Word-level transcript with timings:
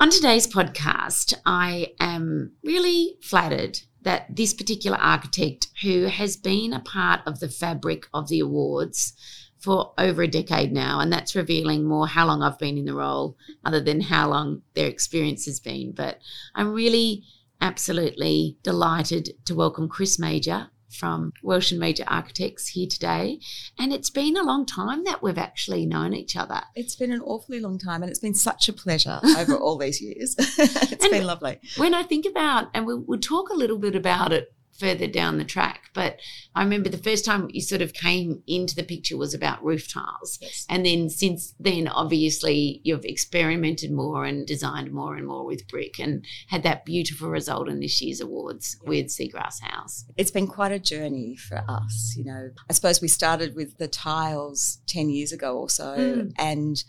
On 0.00 0.10
today's 0.10 0.46
podcast, 0.46 1.34
I 1.44 1.88
am 1.98 2.52
really 2.62 3.16
flattered 3.20 3.80
that 4.02 4.26
this 4.36 4.54
particular 4.54 4.96
architect, 4.96 5.66
who 5.82 6.04
has 6.04 6.36
been 6.36 6.72
a 6.72 6.78
part 6.78 7.20
of 7.26 7.40
the 7.40 7.48
fabric 7.48 8.06
of 8.14 8.28
the 8.28 8.38
awards 8.38 9.12
for 9.58 9.94
over 9.98 10.22
a 10.22 10.28
decade 10.28 10.70
now, 10.70 11.00
and 11.00 11.12
that's 11.12 11.34
revealing 11.34 11.84
more 11.84 12.06
how 12.06 12.28
long 12.28 12.44
I've 12.44 12.60
been 12.60 12.78
in 12.78 12.84
the 12.84 12.94
role, 12.94 13.36
other 13.64 13.80
than 13.80 14.00
how 14.00 14.28
long 14.28 14.62
their 14.74 14.86
experience 14.86 15.46
has 15.46 15.58
been. 15.58 15.90
But 15.90 16.20
I'm 16.54 16.72
really 16.72 17.24
absolutely 17.60 18.56
delighted 18.62 19.30
to 19.46 19.56
welcome 19.56 19.88
Chris 19.88 20.16
Major 20.16 20.70
from 20.90 21.32
Welsh 21.42 21.70
and 21.70 21.80
Major 21.80 22.04
Architects 22.06 22.68
here 22.68 22.86
today. 22.86 23.40
And 23.78 23.92
it's 23.92 24.10
been 24.10 24.36
a 24.36 24.42
long 24.42 24.66
time 24.66 25.04
that 25.04 25.22
we've 25.22 25.38
actually 25.38 25.86
known 25.86 26.14
each 26.14 26.36
other. 26.36 26.62
It's 26.74 26.96
been 26.96 27.12
an 27.12 27.20
awfully 27.20 27.60
long 27.60 27.78
time 27.78 28.02
and 28.02 28.10
it's 28.10 28.20
been 28.20 28.34
such 28.34 28.68
a 28.68 28.72
pleasure 28.72 29.20
over 29.38 29.56
all 29.56 29.78
these 29.78 30.00
years. 30.00 30.34
it's 30.38 31.04
And 31.04 31.10
been 31.10 31.26
lovely. 31.26 31.58
When 31.76 31.94
I 31.94 32.02
think 32.02 32.26
about, 32.26 32.68
and 32.74 32.86
we'll, 32.86 33.00
we'll 33.06 33.20
talk 33.20 33.50
a 33.50 33.54
little 33.54 33.78
bit 33.78 33.94
about 33.94 34.32
it 34.32 34.52
further 34.78 35.06
down 35.06 35.38
the 35.38 35.44
track, 35.44 35.90
but 35.94 36.18
I 36.54 36.62
remember 36.62 36.88
the 36.88 36.98
first 36.98 37.24
time 37.24 37.48
you 37.52 37.60
sort 37.60 37.82
of 37.82 37.92
came 37.92 38.42
into 38.46 38.74
the 38.74 38.82
picture 38.82 39.16
was 39.16 39.34
about 39.34 39.62
roof 39.64 39.92
tiles. 39.92 40.38
Yes. 40.40 40.66
And 40.68 40.86
then 40.86 41.10
since 41.10 41.54
then, 41.58 41.88
obviously, 41.88 42.80
you've 42.84 43.04
experimented 43.04 43.90
more 43.90 44.24
and 44.24 44.46
designed 44.46 44.92
more 44.92 45.16
and 45.16 45.26
more 45.26 45.44
with 45.44 45.68
brick 45.68 45.98
and 45.98 46.24
had 46.48 46.62
that 46.62 46.84
beautiful 46.84 47.28
result 47.28 47.68
in 47.68 47.80
this 47.80 48.00
year's 48.00 48.20
awards 48.20 48.76
with 48.84 49.06
Seagrass 49.06 49.60
House. 49.62 50.04
It's 50.16 50.30
been 50.30 50.46
quite 50.46 50.72
a 50.72 50.78
journey 50.78 51.36
for 51.36 51.64
us, 51.68 52.14
you 52.16 52.24
know. 52.24 52.50
I 52.68 52.72
suppose 52.72 53.00
we 53.00 53.08
started 53.08 53.54
with 53.54 53.78
the 53.78 53.88
tiles 53.88 54.78
10 54.86 55.10
years 55.10 55.32
ago 55.32 55.56
or 55.58 55.68
so 55.70 55.96
Mm. 55.98 56.32
and 56.38 56.84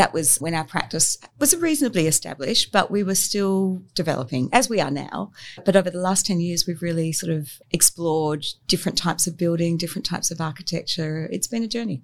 that 0.00 0.14
was 0.14 0.38
when 0.40 0.54
our 0.54 0.64
practice 0.64 1.18
was 1.38 1.54
reasonably 1.54 2.06
established, 2.06 2.72
but 2.72 2.90
we 2.90 3.02
were 3.02 3.14
still 3.14 3.82
developing, 3.94 4.48
as 4.50 4.70
we 4.70 4.80
are 4.80 4.90
now. 4.90 5.30
But 5.66 5.76
over 5.76 5.90
the 5.90 6.00
last 6.00 6.24
10 6.24 6.40
years, 6.40 6.66
we've 6.66 6.80
really 6.80 7.12
sort 7.12 7.30
of 7.30 7.60
explored 7.70 8.46
different 8.66 8.96
types 8.96 9.26
of 9.26 9.36
building, 9.36 9.76
different 9.76 10.06
types 10.06 10.30
of 10.30 10.40
architecture. 10.40 11.28
It's 11.30 11.46
been 11.48 11.62
a 11.62 11.68
journey. 11.68 12.00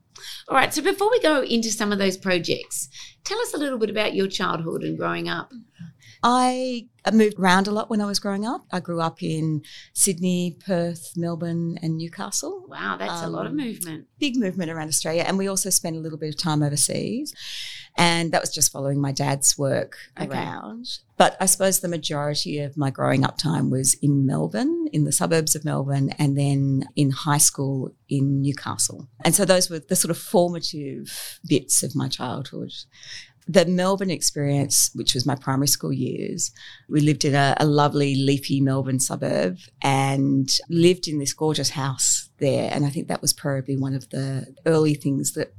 All 0.46 0.56
right. 0.58 0.74
So 0.74 0.82
before 0.82 1.10
we 1.10 1.20
go 1.20 1.40
into 1.42 1.70
some 1.70 1.90
of 1.90 1.98
those 1.98 2.18
projects, 2.18 2.90
tell 3.24 3.40
us 3.40 3.54
a 3.54 3.58
little 3.58 3.78
bit 3.78 3.88
about 3.88 4.14
your 4.14 4.28
childhood 4.28 4.82
and 4.82 4.98
growing 4.98 5.26
up. 5.30 5.50
I 6.22 6.88
moved 7.12 7.38
around 7.38 7.68
a 7.68 7.70
lot 7.70 7.88
when 7.88 8.00
I 8.00 8.06
was 8.06 8.18
growing 8.18 8.44
up. 8.46 8.66
I 8.72 8.80
grew 8.80 9.00
up 9.00 9.22
in 9.22 9.62
Sydney, 9.92 10.56
Perth, 10.66 11.12
Melbourne, 11.16 11.78
and 11.82 11.96
Newcastle. 11.98 12.64
Wow, 12.68 12.96
that's 12.98 13.22
a 13.22 13.28
lot 13.28 13.46
of 13.46 13.52
Um, 13.52 13.58
movement. 13.58 14.06
Big 14.18 14.36
movement 14.36 14.70
around 14.70 14.88
Australia. 14.88 15.24
And 15.26 15.38
we 15.38 15.46
also 15.46 15.70
spent 15.70 15.96
a 15.96 16.00
little 16.00 16.18
bit 16.18 16.30
of 16.30 16.36
time 16.36 16.62
overseas. 16.62 17.32
And 17.98 18.32
that 18.32 18.42
was 18.42 18.52
just 18.54 18.72
following 18.72 19.00
my 19.00 19.12
dad's 19.12 19.56
work 19.56 19.96
Okay. 20.20 20.28
around. 20.30 20.98
But 21.16 21.36
I 21.40 21.46
suppose 21.46 21.80
the 21.80 21.88
majority 21.88 22.58
of 22.58 22.76
my 22.76 22.90
growing 22.90 23.24
up 23.24 23.38
time 23.38 23.70
was 23.70 23.94
in 23.94 24.26
Melbourne, 24.26 24.86
in 24.92 25.04
the 25.04 25.12
suburbs 25.12 25.54
of 25.54 25.64
Melbourne, 25.64 26.10
and 26.18 26.36
then 26.36 26.86
in 26.94 27.10
high 27.10 27.38
school 27.38 27.94
in 28.08 28.42
Newcastle. 28.42 29.08
And 29.24 29.34
so 29.34 29.46
those 29.46 29.70
were 29.70 29.78
the 29.78 29.96
sort 29.96 30.10
of 30.10 30.18
formative 30.18 31.40
bits 31.48 31.82
of 31.82 31.96
my 31.96 32.08
childhood 32.08 32.72
the 33.48 33.64
Melbourne 33.64 34.10
experience, 34.10 34.90
which 34.94 35.14
was 35.14 35.24
my 35.24 35.36
primary 35.36 35.68
school 35.68 35.92
years, 35.92 36.50
we 36.88 37.00
lived 37.00 37.24
in 37.24 37.34
a, 37.34 37.54
a 37.58 37.66
lovely, 37.66 38.16
leafy 38.16 38.60
Melbourne 38.60 38.98
suburb 38.98 39.58
and 39.82 40.50
lived 40.68 41.06
in 41.06 41.18
this 41.18 41.32
gorgeous 41.32 41.70
house 41.70 42.28
there. 42.38 42.68
And 42.72 42.84
I 42.84 42.90
think 42.90 43.06
that 43.08 43.22
was 43.22 43.32
probably 43.32 43.76
one 43.76 43.94
of 43.94 44.10
the 44.10 44.54
early 44.66 44.94
things 44.94 45.32
that 45.32 45.54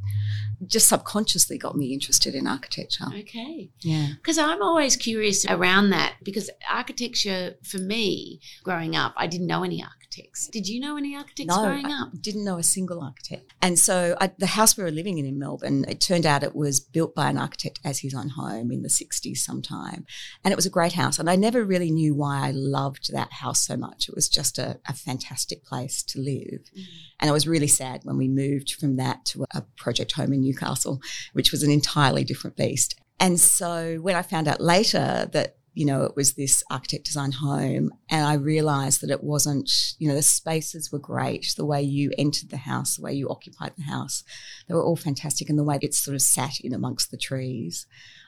just 0.65 0.87
subconsciously 0.87 1.57
got 1.57 1.77
me 1.77 1.93
interested 1.93 2.35
in 2.35 2.47
architecture. 2.47 3.05
Okay. 3.19 3.69
Yeah. 3.81 4.09
Because 4.15 4.37
I'm 4.37 4.61
always 4.61 4.95
curious 4.95 5.45
around 5.45 5.91
that 5.91 6.15
because 6.23 6.49
architecture 6.69 7.55
for 7.63 7.77
me 7.77 8.41
growing 8.63 8.95
up, 8.95 9.13
I 9.15 9.27
didn't 9.27 9.47
know 9.47 9.63
any 9.63 9.83
architects. 10.17 10.47
Did 10.47 10.67
you 10.67 10.79
know 10.79 10.97
any 10.97 11.15
architects 11.15 11.55
No, 11.55 11.63
growing 11.63 11.87
I 11.87 12.01
up? 12.01 12.21
didn't 12.21 12.43
know 12.43 12.57
a 12.57 12.63
single 12.63 13.01
architect. 13.01 13.53
And 13.61 13.77
so 13.77 14.15
I, 14.19 14.31
the 14.37 14.47
house 14.47 14.77
we 14.77 14.83
were 14.83 14.91
living 14.91 15.17
in 15.17 15.25
in 15.25 15.39
Melbourne, 15.39 15.85
it 15.87 16.01
turned 16.01 16.25
out 16.25 16.43
it 16.43 16.55
was 16.55 16.79
built 16.79 17.15
by 17.15 17.29
an 17.29 17.37
architect 17.37 17.79
as 17.83 17.99
his 17.99 18.13
own 18.13 18.29
home 18.29 18.71
in 18.71 18.81
the 18.81 18.89
60s 18.89 19.37
sometime. 19.37 20.05
And 20.43 20.51
it 20.51 20.55
was 20.55 20.65
a 20.65 20.71
great 20.71 20.93
house. 20.93 21.19
And 21.19 21.29
I 21.29 21.35
never 21.35 21.63
really 21.63 21.91
knew 21.91 22.15
why 22.15 22.47
I 22.47 22.51
loved 22.51 23.11
that 23.13 23.33
house 23.33 23.61
so 23.61 23.77
much. 23.77 24.09
It 24.09 24.15
was 24.15 24.29
just 24.29 24.57
a, 24.57 24.79
a 24.87 24.93
fantastic 24.93 25.63
place 25.63 26.03
to 26.03 26.19
live. 26.19 26.61
Mm-hmm. 26.75 26.81
And 27.19 27.29
I 27.29 27.33
was 27.33 27.47
really 27.47 27.67
sad 27.67 28.01
when 28.03 28.17
we 28.17 28.27
moved 28.27 28.73
from 28.73 28.97
that 28.97 29.25
to 29.25 29.45
a 29.51 29.61
project 29.77 30.13
home 30.13 30.33
in 30.33 30.41
Newcastle, 30.41 31.01
which 31.33 31.51
was 31.51 31.63
an 31.63 31.71
entirely 31.71 32.23
different 32.23 32.55
beast. 32.55 32.99
And 33.19 33.39
so 33.39 33.97
when 34.01 34.15
I 34.15 34.21
found 34.21 34.47
out 34.47 34.61
later 34.61 35.27
that 35.31 35.56
you 35.77 35.85
know, 35.85 36.03
it 36.03 36.15
was 36.15 36.33
this 36.33 36.63
architect 36.71 37.05
design 37.05 37.31
home. 37.31 37.91
And 38.09 38.25
I 38.25 38.33
realized 38.33 39.01
that 39.01 39.11
it 39.11 39.23
wasn't, 39.23 39.69
you 39.99 40.07
know, 40.07 40.15
the 40.15 40.23
spaces 40.23 40.91
were 40.91 40.97
great. 40.97 41.53
The 41.55 41.65
way 41.65 41.83
you 41.83 42.11
entered 42.17 42.49
the 42.49 42.57
house, 42.57 42.95
the 42.95 43.03
way 43.03 43.13
you 43.13 43.29
occupied 43.29 43.73
the 43.77 43.83
house, 43.83 44.23
they 44.67 44.73
were 44.73 44.83
all 44.83 44.95
fantastic. 44.95 45.49
And 45.49 45.59
the 45.59 45.63
way 45.63 45.77
it 45.79 45.93
sort 45.93 46.15
of 46.15 46.23
sat 46.23 46.59
in 46.61 46.73
amongst 46.73 47.11
the 47.11 47.17
trees. 47.17 47.85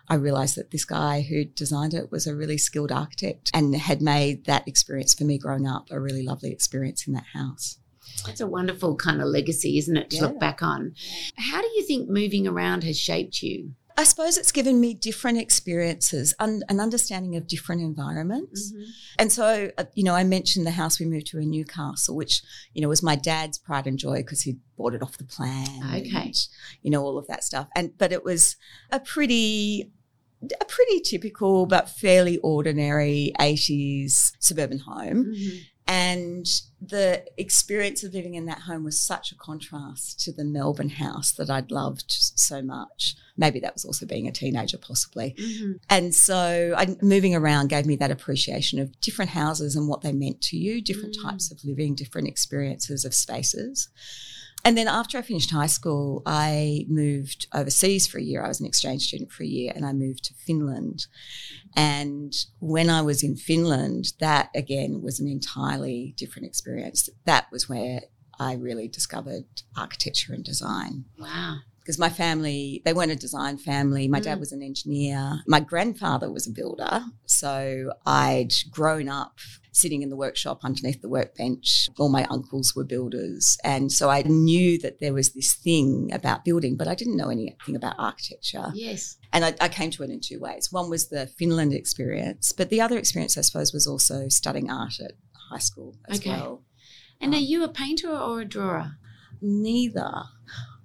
I 0.07 0.13
realized 0.13 0.57
that 0.57 0.69
this 0.69 0.85
guy 0.85 1.21
who 1.21 1.43
designed 1.43 1.95
it 1.95 2.11
was 2.11 2.27
a 2.27 2.35
really 2.35 2.59
skilled 2.59 2.91
architect 2.91 3.49
and 3.51 3.75
had 3.75 3.99
made 4.01 4.45
that 4.45 4.67
experience 4.67 5.15
for 5.15 5.23
me 5.23 5.39
growing 5.39 5.67
up 5.67 5.87
a 5.89 5.99
really 5.99 6.21
lovely 6.21 6.51
experience 6.51 7.07
in 7.07 7.13
that 7.13 7.27
house. 7.33 7.79
That's 8.25 8.41
a 8.41 8.47
wonderful 8.47 8.95
kind 8.95 9.21
of 9.21 9.27
legacy, 9.27 9.79
isn't 9.79 9.97
it, 9.97 10.09
to 10.11 10.15
Yeah. 10.17 10.21
look 10.23 10.39
back 10.39 10.61
on? 10.61 10.93
How 11.35 11.61
do 11.61 11.67
you 11.75 11.83
think 11.83 12.09
moving 12.09 12.47
around 12.47 12.83
has 12.83 12.99
shaped 12.99 13.41
you? 13.41 13.73
I 13.99 14.03
suppose 14.05 14.37
it's 14.37 14.53
given 14.53 14.79
me 14.79 14.93
different 14.93 15.39
experiences, 15.39 16.33
un- 16.39 16.63
an 16.69 16.79
understanding 16.79 17.35
of 17.35 17.47
different 17.47 17.81
environments. 17.81 18.71
And 19.17 19.29
so, 19.29 19.71
uh, 19.77 19.83
you 19.93 20.05
know, 20.05 20.15
I 20.15 20.23
mentioned 20.23 20.65
the 20.65 20.71
house 20.71 20.99
we 21.01 21.05
moved 21.05 21.27
to 21.27 21.37
in 21.39 21.49
Newcastle, 21.51 22.15
which, 22.15 22.41
you 22.73 22.81
know, 22.81 22.87
was 22.87 23.03
my 23.03 23.17
dad's 23.17 23.57
pride 23.57 23.87
and 23.87 23.99
joy 23.99 24.17
because 24.17 24.41
he 24.43 24.57
bought 24.77 24.93
it 24.93 25.01
off 25.03 25.17
the 25.17 25.25
plan. 25.25 25.67
Okay. 25.97 26.27
and, 26.27 26.47
you 26.81 26.91
know, 26.91 27.03
all 27.03 27.17
of 27.17 27.27
that 27.27 27.43
stuff. 27.43 27.67
And, 27.75 27.97
but 27.97 28.13
it 28.13 28.23
was 28.23 28.55
a 28.89 29.01
pretty, 29.01 29.91
a 30.61 30.65
pretty 30.65 31.01
typical 31.01 31.65
but 31.65 31.89
fairly 31.89 32.37
ordinary 32.37 33.33
80s 33.37 34.31
suburban 34.39 34.79
home. 34.79 35.25
Mhm. 35.35 35.59
And 35.91 36.45
the 36.79 37.25
experience 37.35 38.03
of 38.03 38.13
living 38.13 38.35
in 38.35 38.45
that 38.45 38.59
home 38.59 38.83
was 38.83 39.01
such 39.01 39.31
a 39.31 39.35
contrast 39.35 40.19
to 40.21 40.31
the 40.31 40.43
Melbourne 40.43 40.89
house 40.89 41.31
that 41.31 41.49
I'd 41.49 41.71
loved 41.71 42.11
so 42.11 42.61
much. 42.61 43.15
Maybe 43.35 43.59
that 43.61 43.73
was 43.73 43.85
also 43.85 44.05
being 44.05 44.27
a 44.27 44.31
teenager, 44.31 44.77
possibly. 44.77 45.33
Mhm. 45.39 45.79
And 45.89 46.13
so 46.13 46.75
I, 46.77 46.95
moving 47.01 47.33
around 47.33 47.69
gave 47.69 47.87
me 47.87 47.95
that 47.95 48.11
appreciation 48.11 48.77
of 48.77 49.01
different 49.01 49.31
houses 49.31 49.75
and 49.75 49.87
what 49.87 50.01
they 50.01 50.11
meant 50.13 50.41
to 50.43 50.57
you, 50.57 50.79
different 50.79 51.15
Mm. 51.17 51.23
types 51.23 51.49
of 51.51 51.65
living, 51.65 51.95
different 51.95 52.27
experiences 52.27 53.03
of 53.03 53.15
spaces. 53.15 53.87
And 54.65 54.77
then 54.77 54.87
after 54.87 55.17
I 55.17 55.21
finished 55.21 55.51
high 55.51 55.67
school, 55.67 56.21
I 56.25 56.85
moved 56.89 57.47
overseas 57.53 58.07
for 58.07 58.17
a 58.17 58.21
year. 58.23 58.43
I 58.43 58.47
was 58.49 58.59
an 58.59 58.65
exchange 58.65 59.03
student 59.07 59.31
for 59.31 59.43
a 59.43 59.47
year 59.47 59.71
and 59.75 59.85
I 59.85 59.93
moved 59.93 60.23
to 60.25 60.33
Finland. 60.33 61.07
And 61.75 62.33
when 62.59 62.89
I 62.89 63.01
was 63.01 63.23
in 63.23 63.35
Finland, 63.35 64.13
that 64.19 64.49
again 64.53 65.01
was 65.01 65.19
an 65.19 65.27
entirely 65.27 66.13
different 66.17 66.45
experience. 66.47 67.09
That 67.25 67.47
was 67.51 67.69
where 67.69 68.01
I 68.39 68.53
really 68.53 68.87
discovered 68.87 69.45
architecture 69.77 70.33
and 70.33 70.43
design 70.43 71.05
Wow. 71.17 71.57
because 71.79 71.97
my 71.99 72.09
family 72.09 72.81
they 72.85 72.93
weren't 72.93 73.11
a 73.11 73.15
design 73.15 73.57
family 73.57 74.07
my 74.07 74.19
dad 74.21 74.37
Mm. 74.37 74.39
was 74.41 74.51
an 74.53 74.61
engineer 74.63 75.41
my 75.47 75.59
grandfather 75.59 76.31
was 76.31 76.47
a 76.47 76.51
builder 76.51 77.03
so 77.25 77.91
i'd 78.05 78.53
grown 78.71 79.09
up 79.09 79.39
sitting 79.71 80.01
in 80.01 80.09
the 80.09 80.15
workshop 80.15 80.59
underneath 80.63 81.01
the 81.01 81.09
workbench 81.09 81.87
all 81.97 82.09
my 82.09 82.25
uncles 82.29 82.75
were 82.75 82.83
builders 82.83 83.57
and 83.63 83.91
so 83.91 84.09
i 84.09 84.21
knew 84.23 84.77
that 84.79 84.99
there 84.99 85.13
was 85.13 85.33
this 85.33 85.53
thing 85.53 86.09
about 86.13 86.43
building 86.45 86.75
but 86.75 86.87
i 86.87 86.95
didn't 86.95 87.17
know 87.17 87.29
anything 87.29 87.75
about 87.75 87.95
architecture 87.97 88.71
Yes. 88.73 89.17
and 89.31 89.45
I, 89.45 89.53
I 89.61 89.69
came 89.69 89.91
to 89.91 90.03
it 90.03 90.09
in 90.09 90.19
two 90.21 90.39
ways 90.39 90.71
one 90.71 90.89
was 90.89 91.07
the 91.09 91.27
finland 91.27 91.73
experience 91.73 92.51
but 92.51 92.69
the 92.69 92.81
other 92.81 92.97
experience 92.97 93.37
i 93.37 93.41
suppose 93.41 93.73
was 93.73 93.87
also 93.87 94.27
studying 94.29 94.69
art 94.71 94.99
at 94.99 95.11
high 95.51 95.59
school 95.59 95.95
as 96.07 96.19
Okay. 96.19 96.29
well 96.31 96.63
And 97.21 97.33
are 97.33 97.37
um, 97.37 97.43
you 97.43 97.63
a 97.63 97.69
painter 97.69 98.09
or 98.09 98.41
a 98.41 98.45
drawer? 98.45 98.93
neither 99.41 100.11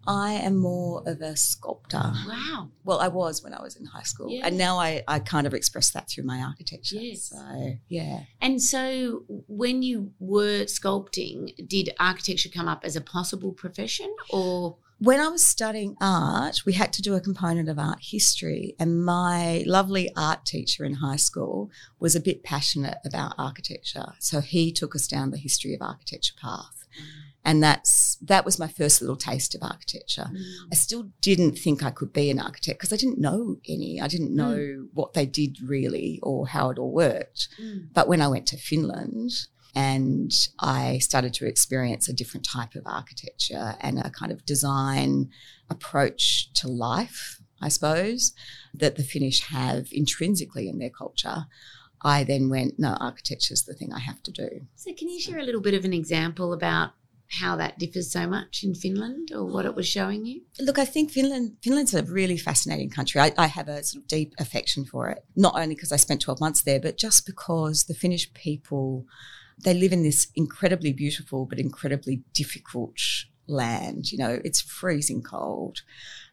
I 0.07 0.33
am 0.35 0.57
more 0.57 1.03
of 1.07 1.21
a 1.21 1.37
sculptor. 1.37 2.13
Wow. 2.27 2.69
Well, 2.85 3.01
I 3.01 3.09
was 3.09 3.43
when 3.43 3.55
I 3.55 3.63
was 3.63 3.77
in 3.77 3.87
high 3.87 4.03
school, 4.03 4.31
Yeah. 4.31 4.47
and 4.47 4.59
now 4.59 4.79
I, 4.79 5.03
I 5.09 5.19
kind 5.19 5.47
of 5.47 5.55
express 5.55 5.91
that 5.91 6.09
through 6.09 6.25
my 6.25 6.41
architecture. 6.41 6.97
Yes. 6.97 7.31
So 7.31 7.77
yeah, 7.89 8.21
And 8.41 8.63
so 8.63 9.25
when 9.49 9.83
you 9.83 10.13
were 10.19 10.65
sculpting, 10.65 11.67
did 11.69 11.91
architecture 11.99 12.49
come 12.49 12.69
up 12.69 12.85
as 12.85 12.97
a 12.97 13.01
possible 13.01 13.53
profession 13.53 14.15
or 14.31 14.77
when 15.01 15.19
I 15.21 15.27
was 15.29 15.45
studying 15.45 15.97
art, 16.01 16.63
we 16.65 16.75
had 16.75 16.93
to 16.95 17.03
do 17.03 17.15
a 17.15 17.21
component 17.21 17.69
of 17.69 17.81
art 17.81 17.99
history, 18.01 18.77
and 18.79 19.05
my 19.05 19.65
lovely 19.67 20.09
art 20.17 20.47
teacher 20.47 20.85
in 20.85 20.95
high 20.95 21.17
school 21.17 21.69
was 21.99 22.15
a 22.15 22.21
bit 22.21 22.45
passionate 22.45 22.99
about 23.05 23.35
architecture, 23.37 24.13
so 24.21 24.41
he 24.41 24.73
took 24.73 24.95
us 24.95 25.09
down 25.09 25.31
the 25.33 25.37
history 25.37 25.75
of 25.75 25.83
architecture 25.83 26.35
path, 26.41 26.87
and 27.45 27.63
that's 27.63 28.17
that 28.23 28.45
was 28.45 28.59
my 28.59 28.69
first 28.69 29.01
little 29.01 29.17
taste 29.17 29.55
of 29.55 29.63
architecture. 29.63 30.31
I 30.73 30.75
still 30.75 31.11
didn't 31.21 31.59
think 31.59 31.83
I 31.83 31.91
could 31.91 32.13
be 32.13 32.31
an 32.31 32.41
architect 32.41 32.79
because 32.79 32.93
I 32.93 32.97
didn't 32.97 33.21
know 33.21 33.57
any. 33.69 34.01
I 34.01 34.09
didn't 34.09 34.35
know 34.35 34.87
what 34.95 35.13
they 35.13 35.27
did 35.27 35.59
really 35.61 36.19
or 36.23 36.49
how 36.49 36.71
it 36.71 36.79
all 36.79 36.93
worked. 36.93 37.49
Mm. 37.61 37.89
But 37.93 38.09
when 38.09 38.23
I 38.23 38.29
went 38.29 38.47
to 38.49 38.57
Finland 38.57 39.31
and 39.75 40.33
I 40.59 40.99
started 40.99 41.35
to 41.35 41.47
experience 41.47 42.09
a 42.09 42.15
different 42.15 42.47
type 42.47 42.75
of 42.75 42.87
architecture 42.87 43.77
and 43.81 43.99
a 43.99 44.11
kind 44.11 44.33
of 44.33 44.47
design 44.47 45.31
approach 45.69 46.53
to 46.55 46.69
life, 46.69 47.43
I 47.61 47.69
suppose, 47.69 48.33
that 48.73 48.97
the 48.97 49.03
Finnish 49.03 49.41
have 49.49 49.89
intrinsically 49.93 50.69
in 50.69 50.79
their 50.79 50.91
culture, 50.91 51.47
I 52.01 52.25
then 52.25 52.49
went, 52.49 52.79
no, 52.79 52.97
architecture 53.01 53.55
is 53.55 53.65
the 53.65 53.75
thing 53.75 53.93
I 53.93 53.99
have 53.99 54.23
to 54.25 54.31
do. 54.31 54.67
So 54.77 54.93
can 54.93 55.09
you 55.09 55.21
share 55.21 55.39
a 55.39 55.45
little 55.45 55.63
bit 55.63 55.75
of 55.75 55.85
an 55.85 55.93
example 55.93 56.53
about 56.53 56.93
how 57.41 57.57
that 57.57 57.79
differs 57.79 58.13
so 58.13 58.27
much 58.27 58.63
in 58.63 58.75
Finland 58.75 59.31
or 59.35 59.45
what 59.45 59.67
it 59.67 59.75
was 59.75 59.87
showing 59.87 60.25
you? 60.27 60.43
Look, 60.61 60.79
I 60.79 60.85
think 60.85 61.11
Finland 61.11 61.57
Finland's 61.63 61.95
a 61.95 62.03
really 62.03 62.37
fascinating 62.37 62.91
country. 62.91 63.21
I, 63.21 63.33
I 63.37 63.47
have 63.47 63.69
a 63.69 63.83
sort 63.83 64.03
of 64.03 64.09
deep 64.09 64.35
affection 64.39 64.85
for 64.85 65.09
it, 65.09 65.25
not 65.37 65.55
only 65.57 65.75
because 65.75 65.93
I 65.93 65.97
spent 65.97 66.21
12 66.21 66.41
months 66.41 66.63
there, 66.63 66.81
but 66.81 66.99
just 66.99 67.27
because 67.27 67.85
the 67.85 67.95
Finnish 67.95 68.33
people, 68.35 69.05
they 69.63 69.75
live 69.75 69.93
in 69.93 70.03
this 70.03 70.29
incredibly 70.35 70.93
beautiful 70.93 71.47
but 71.47 71.59
incredibly 71.59 72.23
difficult 72.33 72.99
land. 73.47 74.13
You 74.13 74.19
know, 74.19 74.41
it's 74.45 74.61
freezing 74.61 75.23
cold. 75.23 75.83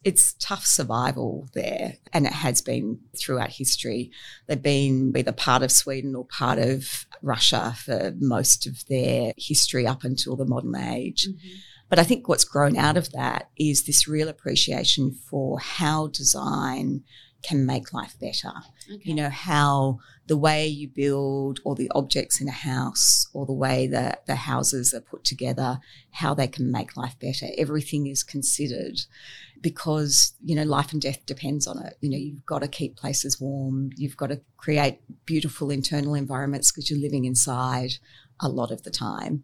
It's 0.03 0.33
tough 0.39 0.65
survival 0.65 1.48
there, 1.53 1.98
and 2.12 2.25
it 2.25 2.33
has 2.33 2.62
been 2.62 3.00
throughout 3.15 3.51
history. 3.51 4.12
They've 4.48 4.62
been 4.62 5.13
either 5.15 5.31
part 5.31 5.62
of 5.62 5.71
Sweden 5.71 6.15
or 6.15 6.25
part 6.25 6.57
of 6.57 7.06
Russia 7.21 7.75
for 7.77 8.13
most 8.19 8.65
of 8.65 8.86
their 8.88 9.33
history 9.38 9.86
up 9.86 10.03
until 10.03 10.36
the 10.36 10.45
modern 10.45 10.75
age. 10.75 11.27
Mm-hmm. 11.27 11.50
But 11.88 12.00
I 12.00 12.03
think 12.03 12.27
what's 12.27 12.45
grown 12.45 12.77
out 12.77 12.98
of 12.98 13.12
that 13.12 13.50
is 13.57 13.83
this 13.83 14.07
real 14.07 14.30
appreciation 14.30 15.12
for 15.12 15.59
how 15.59 16.07
design 16.07 17.03
can 17.44 17.65
make 17.65 17.94
life 17.94 18.15
better. 18.19 18.53
Okay. 18.92 19.01
You 19.03 19.15
know, 19.15 19.30
how 19.30 20.00
the 20.27 20.38
way 20.38 20.68
you 20.68 20.88
build 20.88 21.59
or 21.65 21.75
the 21.75 21.92
objects 21.94 22.39
in 22.39 22.48
a 22.48 22.51
house 22.51 23.27
or 23.33 23.45
the 23.45 23.53
way 23.53 23.88
that 23.88 24.25
the 24.25 24.36
houses 24.36 24.94
are 24.94 25.01
put 25.01 25.24
together, 25.24 25.80
how 26.12 26.33
they 26.33 26.48
can 26.48 26.71
make 26.71 26.95
life 26.95 27.18
better. 27.19 27.48
Everything 27.57 28.07
is 28.07 28.24
considered 28.24 29.01
because, 29.62 30.34
you 30.44 30.56
know, 30.56 30.63
life 30.63 30.92
and 30.92 31.02
death 31.02 31.25
depends 31.25 31.68
on 31.68 31.78
it. 31.86 31.98
You 32.02 32.10
know, 32.10 32.18
you've 32.18 32.46
got 32.46 32.60
to 32.60 32.68
keep 32.68 32.96
places 32.98 33.40
warm, 33.40 33.92
you've 33.96 34.18
got 34.18 34.28
to 34.28 34.42
create 34.58 35.00
beautiful 35.25 35.69
internal 35.72 36.16
environments 36.16 36.72
because 36.72 36.90
you're 36.90 37.00
living 37.00 37.25
inside 37.25 37.94
a 38.40 38.50
lot 38.50 38.72
of 38.72 38.84
the 38.84 38.92
time. 38.92 39.44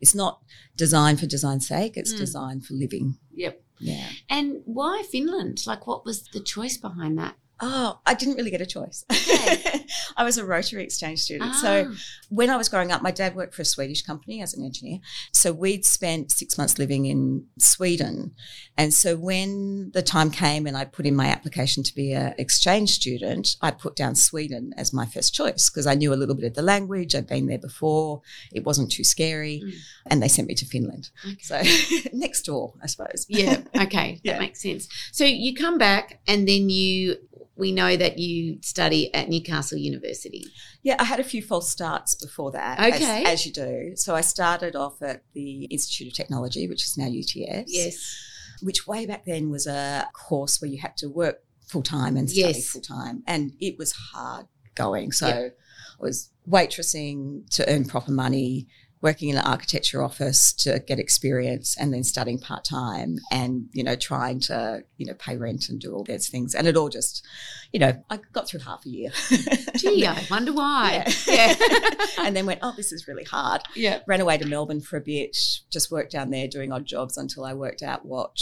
It's 0.00 0.14
not 0.14 0.40
designed 0.76 1.20
for 1.20 1.26
design's 1.26 1.68
sake, 1.68 1.96
it's 1.96 2.14
Mm. 2.14 2.18
designed 2.18 2.66
for 2.66 2.74
living. 2.74 3.18
Yep. 3.34 3.62
Yeah. 3.78 4.08
And 4.28 4.62
why 4.64 5.04
Finland? 5.10 5.66
Like 5.66 5.86
what 5.86 6.04
was 6.04 6.22
the 6.32 6.40
choice 6.40 6.76
behind 6.76 7.18
that? 7.18 7.36
Oh, 7.64 8.00
I 8.04 8.14
didn't 8.14 8.34
really 8.34 8.50
get 8.50 8.60
a 8.60 8.66
choice. 8.66 9.04
Okay. 9.10 9.86
I 10.16 10.24
was 10.24 10.36
a 10.36 10.44
Rotary 10.44 10.82
exchange 10.82 11.20
student. 11.20 11.54
So 11.54 11.86
Ah, 11.88 11.94
when 12.28 12.50
I 12.50 12.56
was 12.56 12.68
growing 12.68 12.90
up, 12.90 13.02
my 13.02 13.12
dad 13.12 13.36
worked 13.36 13.54
for 13.54 13.62
a 13.62 13.64
Swedish 13.64 14.02
company 14.02 14.42
as 14.42 14.52
an 14.52 14.64
engineer. 14.64 14.98
So 15.32 15.52
we'd 15.52 15.84
spent 15.84 16.32
six 16.32 16.58
months 16.58 16.78
living 16.78 17.06
in 17.06 17.46
Sweden. 17.58 18.32
And 18.76 18.92
so 18.92 19.16
when 19.16 19.90
the 19.92 20.02
time 20.02 20.30
came 20.32 20.66
and 20.66 20.76
I 20.76 20.84
put 20.86 21.06
in 21.06 21.14
my 21.14 21.26
application 21.26 21.82
to 21.84 21.94
be 21.94 22.12
an 22.12 22.34
exchange 22.36 22.90
student, 22.90 23.56
I 23.62 23.70
put 23.70 23.94
down 23.94 24.16
Sweden 24.16 24.72
as 24.76 24.92
my 24.92 25.06
first 25.06 25.32
choice 25.32 25.70
because 25.70 25.86
I 25.86 25.94
knew 25.94 26.12
a 26.12 26.16
little 26.16 26.34
bit 26.34 26.46
of 26.46 26.54
the 26.54 26.62
language. 26.62 27.14
I'd 27.14 27.28
been 27.28 27.46
there 27.46 27.58
before. 27.58 28.22
It 28.52 28.64
wasn't 28.64 28.90
too 28.90 29.04
scary. 29.04 29.62
Mm. 29.64 29.72
And 30.06 30.22
they 30.22 30.28
sent 30.28 30.48
me 30.48 30.54
to 30.56 30.66
Finland. 30.66 31.10
okay. 31.24 31.38
So 31.40 31.62
next 32.12 32.42
door, 32.42 32.74
I 32.82 32.86
suppose. 32.86 33.24
yeah. 33.28 33.60
Okay. 33.82 34.20
Yeah. 34.22 34.32
That 34.34 34.40
makes 34.40 34.62
sense. 34.62 34.88
So 35.12 35.24
you 35.24 35.54
come 35.54 35.76
back 35.78 36.20
and 36.26 36.48
then 36.48 36.70
you, 36.70 37.16
we 37.62 37.70
know 37.70 37.96
that 37.96 38.18
you 38.18 38.58
study 38.60 39.14
at 39.14 39.28
Newcastle 39.28 39.78
University. 39.78 40.44
Yeah, 40.82 40.96
I 40.98 41.04
had 41.04 41.20
a 41.20 41.24
few 41.24 41.40
false 41.42 41.70
starts 41.70 42.16
before 42.16 42.50
that. 42.50 42.80
Okay. 42.80 43.22
As, 43.22 43.34
as 43.34 43.46
you 43.46 43.52
do. 43.52 43.92
So 43.94 44.16
I 44.16 44.20
started 44.20 44.74
off 44.74 45.00
at 45.00 45.22
the 45.32 45.66
Institute 45.66 46.08
of 46.08 46.14
Technology, 46.14 46.66
which 46.68 46.82
is 46.84 46.98
now 46.98 47.06
UTS. 47.06 47.70
Yes. 47.72 48.26
Which 48.62 48.88
way 48.88 49.06
back 49.06 49.24
then 49.26 49.48
was 49.48 49.68
a 49.68 50.08
course 50.12 50.60
where 50.60 50.72
you 50.72 50.80
had 50.80 50.96
to 50.96 51.08
work 51.08 51.36
full 51.68 51.84
time 51.84 52.16
and 52.16 52.28
study 52.28 52.54
Yes. 52.58 52.68
full 52.68 52.80
time. 52.82 53.22
And 53.28 53.52
it 53.60 53.78
was 53.78 53.92
hard 53.92 54.46
going. 54.74 55.12
So 55.12 55.28
Yep. 55.28 55.58
I 56.00 56.02
was 56.02 56.30
waitressing 56.50 57.48
to 57.54 57.72
earn 57.72 57.84
proper 57.84 58.10
money, 58.10 58.66
working 59.02 59.28
in 59.28 59.36
an 59.36 59.44
architecture 59.44 60.02
office 60.02 60.52
to 60.52 60.78
get 60.78 61.00
experience 61.00 61.76
and 61.76 61.92
then 61.92 62.04
studying 62.04 62.38
part 62.38 62.64
time 62.64 63.18
and, 63.32 63.68
you 63.72 63.82
know, 63.82 63.96
trying 63.96 64.38
to, 64.38 64.82
you 64.96 65.04
know, 65.04 65.14
pay 65.14 65.36
rent 65.36 65.68
and 65.68 65.80
do 65.80 65.92
all 65.92 66.04
those 66.04 66.28
things. 66.28 66.54
And 66.54 66.68
it 66.68 66.76
all 66.76 66.88
just, 66.88 67.26
you 67.72 67.80
know, 67.80 67.92
I 68.08 68.20
got 68.32 68.48
through 68.48 68.60
half 68.60 68.86
a 68.86 68.88
year. 68.88 69.10
Gee, 69.76 70.06
I 70.06 70.24
wonder 70.30 70.52
why. 70.52 71.04
Yeah. 71.26 71.54
and 72.20 72.36
then 72.36 72.46
went, 72.46 72.60
oh, 72.62 72.72
this 72.76 72.92
is 72.92 73.08
really 73.08 73.24
hard. 73.24 73.62
Yeah. 73.74 73.98
Ran 74.06 74.20
away 74.20 74.38
to 74.38 74.46
Melbourne 74.46 74.80
for 74.80 74.96
a 74.96 75.00
bit, 75.00 75.36
just 75.68 75.90
worked 75.90 76.12
down 76.12 76.30
there 76.30 76.46
doing 76.46 76.70
odd 76.70 76.86
jobs 76.86 77.16
until 77.18 77.44
I 77.44 77.54
worked 77.54 77.82
out 77.82 78.06
what 78.06 78.38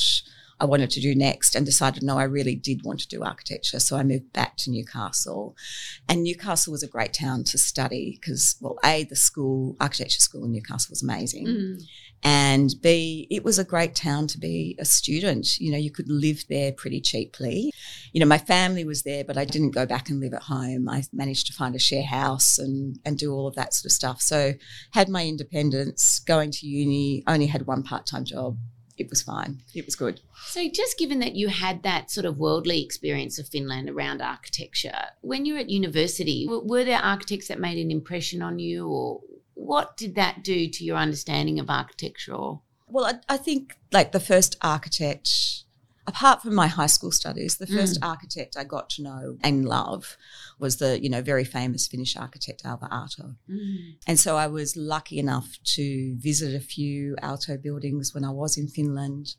I 0.61 0.67
wanted 0.67 0.91
to 0.91 1.01
do 1.01 1.15
next 1.15 1.55
and 1.55 1.65
decided, 1.65 2.03
no, 2.03 2.19
I 2.19 2.25
really 2.25 2.55
did 2.55 2.85
want 2.85 3.01
to 3.01 3.09
do 3.09 3.25
architecture. 3.25 3.81
So 3.81 3.97
I 3.97 4.03
moved 4.03 4.33
back 4.33 4.59
to 4.59 4.71
Newcastle. 4.71 5.57
And 6.09 6.23
Newcastle 6.23 6.71
was 6.71 6.83
a 6.83 6.89
great 6.89 7.15
town 7.15 7.45
to 7.45 7.57
study 7.57 8.19
because, 8.21 8.57
well, 8.61 8.79
A, 8.85 9.05
the 9.05 9.17
school, 9.17 9.77
architecture 9.81 10.21
school 10.21 10.45
in 10.45 10.53
Newcastle 10.53 10.91
was 10.91 11.03
amazing. 11.03 11.47
Mm. 11.47 11.83
And 12.23 12.75
B, 12.83 13.27
it 13.31 13.43
was 13.43 13.59
a 13.59 13.65
great 13.65 13.95
town 13.95 14.27
to 14.27 14.39
be 14.39 14.77
a 14.79 14.85
student. 14.85 15.59
You 15.59 15.73
know, 15.73 15.79
you 15.79 15.91
could 15.91 16.11
live 16.11 16.45
there 16.51 16.73
pretty 16.73 17.01
cheaply. 17.01 17.73
You 18.13 18.21
know, 18.21 18.27
my 18.27 18.37
family 18.37 18.85
was 18.85 19.05
there, 19.05 19.25
but 19.25 19.39
I 19.39 19.47
didn't 19.47 19.71
go 19.71 19.87
back 19.87 20.11
and 20.11 20.21
live 20.21 20.35
at 20.35 20.43
home. 20.43 20.91
I 20.91 21.03
managed 21.15 21.47
to 21.47 21.55
find 21.55 21.75
a 21.75 21.79
share 21.79 22.05
house 22.05 22.59
and, 22.59 22.99
and 23.07 23.17
do 23.17 23.33
all 23.33 23.47
of 23.47 23.55
that 23.55 23.73
sort 23.73 23.87
of 23.87 23.93
stuff. 23.93 24.21
So 24.21 24.53
had 24.93 25.09
my 25.09 25.27
independence, 25.27 26.19
going 26.21 26.51
to 26.51 26.67
uni, 26.67 27.25
only 27.27 27.47
had 27.47 27.67
one 27.67 27.83
part-time 27.83 28.27
job. 28.27 28.59
It 29.01 29.09
was 29.09 29.23
fine. 29.23 29.63
It 29.75 29.87
was 29.87 29.97
good. 29.97 30.21
So, 30.45 30.69
just 30.69 30.99
given 30.99 31.21
that 31.21 31.35
you 31.35 31.49
had 31.49 31.83
that 31.85 32.11
sort 32.11 32.27
of 32.27 32.37
worldly 32.37 32.85
experience 32.85 33.39
of 33.39 33.49
Finland 33.49 33.89
around 33.89 34.21
architecture, 34.21 35.07
when 35.23 35.47
you 35.47 35.55
were 35.55 35.61
at 35.61 35.71
university, 35.71 36.47
were 36.47 36.85
there 36.85 36.99
architects 36.99 37.49
that 37.49 37.59
made 37.59 37.79
an 37.79 37.91
impression 37.91 38.43
on 38.43 38.59
you, 38.59 38.87
or 38.87 39.23
what 39.55 39.97
did 39.97 40.17
that 40.17 40.45
do 40.45 40.69
to 40.69 40.85
your 40.85 40.99
understanding 40.99 41.59
of 41.59 41.71
architecture? 41.71 42.37
Well, 42.89 43.07
I, 43.07 43.15
I 43.27 43.37
think 43.39 43.79
like 43.91 44.13
the 44.13 44.21
first 44.21 44.59
architect, 44.61 45.65
apart 46.11 46.43
from 46.43 46.55
my 46.57 46.67
high 46.67 46.87
school 46.97 47.13
studies, 47.13 47.57
the 47.57 47.67
first 47.67 48.01
mm. 48.01 48.07
architect 48.07 48.57
I 48.57 48.65
got 48.65 48.91
to 48.91 49.03
know 49.03 49.37
and 49.43 49.65
love 49.65 50.17
was 50.59 50.79
the, 50.79 51.01
you 51.01 51.09
know, 51.09 51.23
very 51.23 51.45
famous 51.45 51.87
Finnish 51.87 52.17
architect 52.17 52.63
Alva 52.65 52.89
Aalto. 52.91 53.37
Mm. 53.49 53.95
And 54.09 54.19
so 54.19 54.37
I 54.37 54.49
was 54.49 54.77
lucky 54.77 55.19
enough 55.21 55.59
to 55.77 56.17
visit 56.17 56.53
a 56.53 56.67
few 56.75 57.15
Aalto 57.23 57.63
buildings 57.63 58.13
when 58.13 58.25
I 58.25 58.31
was 58.31 58.59
in 58.59 58.67
Finland. 58.67 59.37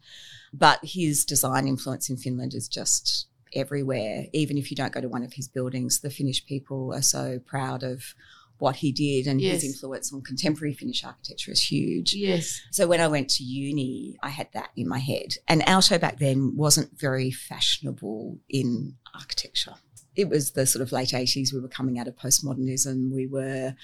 But 0.54 0.80
his 0.82 1.26
design 1.26 1.68
influence 1.68 2.10
in 2.10 2.16
Finland 2.16 2.54
is 2.54 2.70
just 2.70 3.28
everywhere. 3.54 4.28
Even 4.32 4.58
if 4.58 4.72
you 4.72 4.78
don't 4.78 4.94
go 4.94 5.02
to 5.02 5.10
one 5.10 5.24
of 5.24 5.34
his 5.34 5.50
buildings, 5.50 6.00
the 6.00 6.10
Finnish 6.10 6.46
people 6.46 6.94
are 6.94 7.02
so 7.02 7.40
proud 7.46 7.84
of 7.84 8.16
what 8.62 8.76
he 8.78 8.92
did 8.92 9.26
and 9.26 9.42
Yes. 9.42 9.62
his 9.64 9.74
influence 9.74 10.14
on 10.14 10.22
contemporary 10.22 10.74
Finnish 10.74 11.04
architecture 11.04 11.52
is 11.52 11.62
huge. 11.62 12.14
yes, 12.14 12.62
So 12.72 12.88
when 12.88 13.02
I 13.02 13.08
went 13.08 13.28
to 13.32 13.44
uni, 13.44 14.18
I 14.22 14.30
had 14.30 14.50
that 14.54 14.70
in 14.78 14.88
my 14.88 15.00
head. 15.00 15.34
And 15.48 15.64
Aalto 15.64 16.00
back 16.00 16.20
then 16.20 16.56
wasn't 16.56 16.98
very 17.00 17.32
fashionable 17.32 18.40
in 18.48 18.98
architecture. 19.16 19.74
It 20.16 20.28
was 20.30 20.52
the 20.52 20.66
sort 20.68 20.84
of 20.84 20.92
late 20.92 21.14
80s. 21.14 21.54
We 21.54 21.60
were 21.62 21.70
coming 21.70 21.98
out 21.98 22.08
of 22.08 22.18
postmodernism. 22.18 23.12
We 23.16 23.28
were 23.28 23.76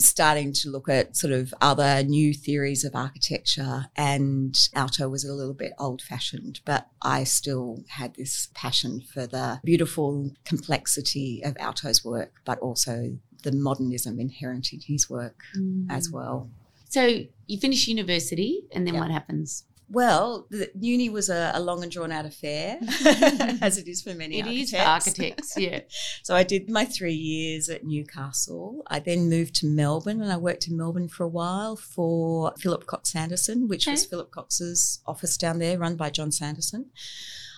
starting 0.00 0.52
to 0.54 0.70
look 0.70 0.88
at 0.88 1.16
sort 1.16 1.32
of 1.32 1.54
other 1.60 2.02
new 2.02 2.34
theories 2.34 2.84
of 2.84 2.94
architecture. 2.96 3.86
And 3.96 4.52
Aalto 4.74 5.08
was 5.08 5.24
a 5.24 5.32
little 5.32 5.54
bit 5.54 5.72
old 5.78 6.02
fashioned, 6.02 6.60
but 6.64 6.88
I 7.00 7.22
still 7.24 7.84
had 7.88 8.14
this 8.16 8.48
passion 8.54 9.00
for 9.12 9.26
the 9.26 9.60
beautiful 9.64 10.32
complexity 10.44 11.42
of 11.44 11.54
Aalto's 11.54 12.04
work, 12.04 12.32
but 12.44 12.58
also 12.58 13.16
the 13.42 13.52
modernism 13.52 14.18
inherent 14.18 14.72
in 14.72 14.80
his 14.80 15.08
work 15.08 15.42
as 15.90 16.08
mm. 16.08 16.12
well. 16.12 16.50
So 16.88 17.24
you 17.46 17.58
finish 17.58 17.86
university, 17.86 18.62
and 18.72 18.86
then 18.86 18.94
Yeah. 18.94 19.00
what 19.00 19.10
happens? 19.10 19.64
Well, 19.90 20.46
the 20.50 20.70
uni 20.78 21.08
was 21.08 21.30
a, 21.30 21.50
a 21.54 21.60
long 21.60 21.82
and 21.82 21.90
drawn 21.90 22.12
out 22.12 22.26
affair, 22.26 22.78
as 23.62 23.78
it 23.78 23.88
is 23.88 24.02
for 24.02 24.12
many 24.12 24.38
It 24.38 24.42
architects. 24.42 24.62
is 24.62 24.70
for 24.70 24.86
architects, 24.86 25.56
yeah. 25.56 25.80
So 26.22 26.34
I 26.36 26.42
did 26.42 26.68
my 26.68 26.84
three 26.84 27.14
years 27.14 27.70
at 27.70 27.84
Newcastle. 27.84 28.82
I 28.88 28.98
then 28.98 29.30
moved 29.30 29.54
to 29.56 29.66
Melbourne 29.66 30.20
and 30.20 30.30
I 30.30 30.36
worked 30.36 30.68
in 30.68 30.76
Melbourne 30.76 31.08
for 31.08 31.24
a 31.24 31.28
while 31.28 31.74
for 31.74 32.52
Philip 32.58 32.84
Cox 32.86 33.12
Sanderson, 33.12 33.66
which 33.66 33.86
was 33.86 34.04
Philip 34.04 34.30
Cox's 34.30 35.00
office 35.06 35.38
down 35.38 35.58
there, 35.58 35.78
run 35.78 35.96
by 35.96 36.10
John 36.10 36.32
Sanderson. 36.32 36.90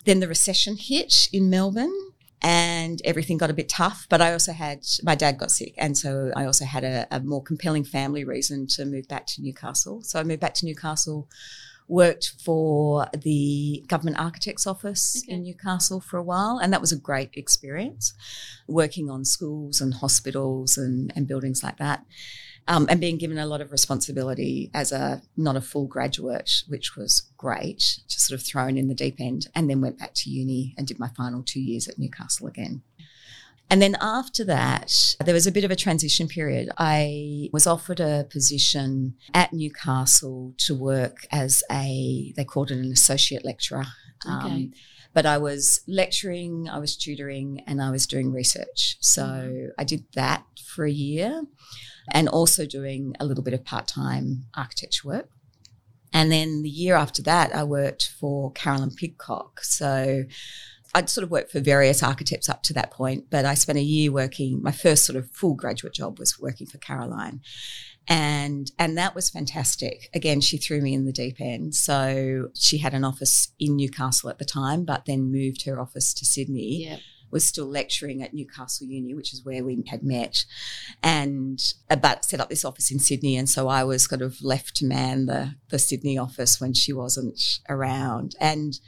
Then 0.04 0.20
the 0.20 0.28
recession 0.28 0.76
hit 0.76 1.28
in 1.32 1.50
Melbourne 1.50 2.09
and 2.42 3.00
everything 3.04 3.38
got 3.38 3.50
a 3.50 3.54
bit 3.54 3.68
tough. 3.68 4.06
But 4.08 4.20
I 4.20 4.32
also 4.32 4.52
had, 4.52 4.86
my 5.02 5.14
dad 5.14 5.38
got 5.38 5.50
sick. 5.50 5.74
And 5.76 5.96
so 5.96 6.32
I 6.34 6.44
also 6.44 6.64
had 6.64 6.84
a, 6.84 7.06
a 7.10 7.20
more 7.20 7.42
compelling 7.42 7.84
family 7.84 8.24
reason 8.24 8.66
to 8.68 8.84
move 8.84 9.08
back 9.08 9.26
to 9.28 9.42
Newcastle. 9.42 10.02
So 10.02 10.18
I 10.18 10.22
moved 10.22 10.40
back 10.40 10.54
to 10.54 10.66
Newcastle 10.66 11.28
worked 11.90 12.34
for 12.40 13.08
the 13.20 13.84
government 13.88 14.16
architect's 14.16 14.64
office 14.64 15.24
Okay. 15.24 15.34
in 15.34 15.42
Newcastle 15.42 16.00
for 16.00 16.18
a 16.18 16.22
while, 16.22 16.56
and 16.56 16.72
that 16.72 16.80
was 16.80 16.92
a 16.92 16.96
great 16.96 17.30
experience, 17.34 18.14
working 18.68 19.10
on 19.10 19.24
schools 19.24 19.80
and 19.80 19.94
hospitals 19.94 20.78
and, 20.78 21.12
and 21.16 21.26
buildings 21.26 21.64
like 21.64 21.78
that. 21.78 22.06
Um, 22.70 22.86
and 22.88 23.00
being 23.00 23.18
given 23.18 23.36
a 23.36 23.46
lot 23.46 23.60
of 23.60 23.72
responsibility 23.72 24.70
as 24.72 24.92
a 24.92 25.22
not 25.36 25.56
a 25.56 25.60
full 25.60 25.88
graduate, 25.88 26.62
which 26.68 26.96
was 26.96 27.22
great, 27.36 27.98
just 28.08 28.28
sort 28.28 28.40
of 28.40 28.46
thrown 28.46 28.76
in 28.76 28.86
the 28.86 28.94
deep 28.94 29.16
end, 29.18 29.48
and 29.56 29.68
then 29.68 29.80
went 29.80 29.98
back 29.98 30.14
to 30.14 30.30
uni 30.30 30.76
and 30.78 30.86
did 30.86 31.00
my 31.00 31.08
final 31.16 31.42
two 31.42 31.60
years 31.60 31.88
at 31.88 31.98
Newcastle 31.98 32.46
again. 32.46 32.82
And 33.68 33.82
then 33.82 33.96
after 34.00 34.44
that, 34.44 35.16
there 35.24 35.34
was 35.34 35.48
a 35.48 35.52
bit 35.52 35.64
of 35.64 35.72
a 35.72 35.76
transition 35.76 36.28
period. 36.28 36.70
I 36.78 37.48
was 37.52 37.66
offered 37.66 37.98
a 37.98 38.28
position 38.30 39.14
at 39.34 39.52
Newcastle 39.52 40.54
to 40.58 40.72
work 40.72 41.26
as 41.32 41.64
a, 41.72 42.32
they 42.36 42.44
called 42.44 42.70
it 42.70 42.78
an 42.78 42.92
associate 42.92 43.44
lecturer. 43.44 43.86
Um, 44.26 44.72
but 45.12 45.26
I 45.26 45.38
was 45.38 45.80
lecturing, 45.88 46.68
I 46.68 46.78
was 46.78 46.96
tutoring, 46.96 47.64
and 47.66 47.82
I 47.82 47.90
was 47.90 48.06
doing 48.06 48.32
research. 48.32 48.96
So 49.00 49.70
I 49.76 49.82
did 49.82 50.04
that 50.14 50.44
for 50.64 50.84
a 50.84 50.90
year 50.90 51.42
and 52.10 52.28
also 52.28 52.66
doing 52.66 53.14
a 53.20 53.24
little 53.24 53.44
bit 53.44 53.54
of 53.54 53.64
part 53.64 53.88
time 53.88 54.46
architecture 54.54 55.06
work. 55.06 55.30
And 56.12 56.30
then 56.32 56.62
the 56.62 56.70
year 56.70 56.96
after 56.96 57.22
that, 57.22 57.54
I 57.54 57.62
worked 57.64 58.08
for 58.18 58.50
Caroline 58.52 58.90
Pidcock. 58.90 59.60
So 59.62 60.24
I'd 60.94 61.08
sort 61.08 61.24
of 61.24 61.30
worked 61.30 61.52
for 61.52 61.60
various 61.60 62.02
architects 62.02 62.48
up 62.48 62.62
to 62.64 62.72
that 62.74 62.90
point, 62.90 63.26
but 63.30 63.44
I 63.44 63.54
spent 63.54 63.78
a 63.78 63.82
year 63.82 64.10
working. 64.10 64.60
My 64.62 64.72
first 64.72 65.06
sort 65.06 65.16
of 65.16 65.30
full 65.30 65.54
graduate 65.54 65.94
job 65.94 66.18
was 66.18 66.38
working 66.38 66.66
for 66.66 66.78
Caroline, 66.78 67.40
and 68.08 68.72
and 68.78 68.98
that 68.98 69.14
was 69.14 69.30
fantastic. 69.30 70.10
Again, 70.12 70.40
she 70.40 70.56
threw 70.56 70.80
me 70.80 70.92
in 70.94 71.04
the 71.04 71.12
deep 71.12 71.40
end. 71.40 71.76
So 71.76 72.48
she 72.54 72.78
had 72.78 72.92
an 72.92 73.04
office 73.04 73.52
in 73.60 73.76
Newcastle 73.76 74.30
at 74.30 74.38
the 74.38 74.44
time, 74.44 74.84
but 74.84 75.06
then 75.06 75.30
moved 75.30 75.64
her 75.64 75.80
office 75.80 76.12
to 76.14 76.24
Sydney 76.24 76.86
Yeah. 76.86 76.98
Was 77.30 77.44
still 77.44 77.66
lecturing 77.66 78.22
at 78.22 78.34
Newcastle 78.34 78.86
Uni, 78.86 79.14
which 79.14 79.32
is 79.32 79.44
where 79.44 79.62
we 79.64 79.82
had 79.88 80.02
met, 80.02 80.44
and 81.02 81.60
but 81.88 82.24
set 82.24 82.40
up 82.40 82.48
this 82.50 82.64
office 82.64 82.90
in 82.90 82.98
Sydney. 82.98 83.36
And 83.36 83.48
so 83.48 83.68
I 83.68 83.84
was 83.84 84.06
kind 84.06 84.22
of 84.22 84.42
left 84.42 84.76
to 84.76 84.86
man 84.86 85.26
the 85.26 85.54
the 85.68 85.78
Sydney 85.78 86.18
office 86.18 86.60
when 86.60 86.74
she 86.74 86.92
wasn't 86.92 87.40
around, 87.68 88.34
and 88.40 88.78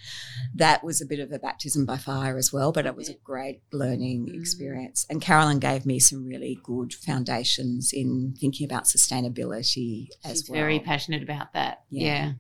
that 0.55 0.83
was 0.83 1.01
a 1.01 1.07
bit 1.07 1.21
of 1.21 1.31
a 1.33 1.39
baptism 1.39 1.87
by 1.87 1.97
fire 1.99 2.37
as 2.37 2.53
well. 2.53 2.73
But 2.73 2.87
it 2.87 2.97
was 2.97 3.09
a 3.09 3.15
great 3.25 3.63
learning 3.73 4.27
Mm. 4.27 4.41
experience. 4.41 5.07
And 5.09 5.21
Caroline 5.23 5.59
gave 5.59 5.87
me 5.87 5.99
some 5.99 6.25
really 6.27 6.59
good 6.63 6.93
foundations 6.95 7.93
in 7.93 8.35
thinking 8.41 8.65
about 8.65 8.85
sustainability 8.85 10.09
as 10.25 10.39
She's 10.41 10.51
well. 10.51 10.59
very 10.59 10.81
passionate 10.81 11.23
about 11.23 11.53
that. 11.55 11.85
Yeah. 11.91 12.03
Yeah. 12.03 12.33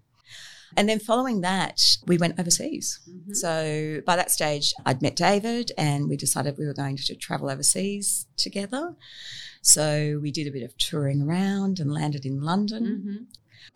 And 0.77 0.89
then 0.89 0.99
following 0.99 1.41
that, 1.43 1.81
we 2.07 2.19
went 2.19 2.39
overseas. 2.39 3.01
Mhm. 3.09 3.37
So 3.37 4.03
by 4.07 4.17
that 4.17 4.31
stage, 4.31 4.75
I'd 4.85 5.03
met 5.03 5.17
David 5.17 5.73
and 5.77 6.09
we 6.09 6.17
decided 6.17 6.59
we 6.59 6.67
were 6.67 6.75
going 6.75 6.97
to 6.97 7.15
travel 7.17 7.51
overseas 7.51 8.27
together. 8.37 8.95
So 9.63 10.19
we 10.21 10.31
did 10.31 10.47
a 10.47 10.51
bit 10.51 10.63
of 10.63 10.77
touring 10.77 11.23
around 11.23 11.79
and 11.79 11.93
landed 11.93 12.25
in 12.27 12.41
London. 12.41 12.85
Mhm. 12.85 13.27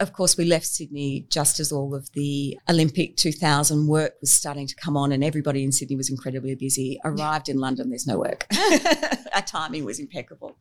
Of 0.01 0.13
course, 0.13 0.37
we 0.37 0.45
left 0.45 0.67
Sydney 0.67 1.27
just 1.31 1.61
as 1.61 1.73
all 1.73 1.95
of 1.95 2.11
the 2.13 2.59
Olympic 2.69 3.17
2000 3.17 3.87
work 3.87 4.15
was 4.21 4.33
starting 4.33 4.67
to 4.67 4.75
come 4.75 4.97
on 4.97 5.13
and 5.13 5.25
everybody 5.25 5.65
in 5.65 5.73
Sydney 5.73 5.97
was 5.97 6.11
incredibly 6.11 6.55
busy. 6.55 7.01
Arrived 7.05 7.49
in 7.49 7.59
London, 7.59 7.91
there's 7.91 8.07
no 8.07 8.19
work. 8.19 8.47
Our 9.35 9.43
timing 9.43 9.85
was 9.85 9.99
impeccable. 9.99 10.59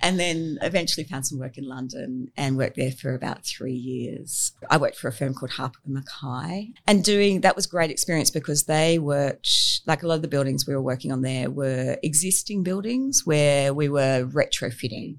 And 0.00 0.18
then 0.18 0.58
eventually 0.62 1.04
found 1.04 1.26
some 1.26 1.38
work 1.38 1.58
in 1.58 1.68
London 1.68 2.30
and 2.36 2.56
worked 2.56 2.76
there 2.76 2.92
for 2.92 3.14
about 3.14 3.44
three 3.44 3.74
years. 3.74 4.52
I 4.68 4.76
worked 4.76 4.96
for 4.96 5.08
a 5.08 5.12
firm 5.12 5.34
called 5.34 5.52
Harper 5.52 5.78
Mackay 5.86 6.72
and 6.86 7.04
doing 7.04 7.40
that 7.42 7.56
was 7.56 7.66
a 7.66 7.70
great 7.70 7.90
experience 7.90 8.30
because 8.30 8.64
they 8.64 8.98
worked 8.98 9.80
like 9.86 10.02
a 10.02 10.06
lot 10.06 10.14
of 10.14 10.22
the 10.22 10.28
buildings 10.28 10.66
we 10.66 10.74
were 10.74 10.82
working 10.82 11.12
on 11.12 11.22
there 11.22 11.50
were 11.50 11.96
existing 12.02 12.62
buildings 12.62 13.22
where 13.24 13.72
we 13.74 13.88
were 13.88 14.26
retrofitting. 14.26 15.16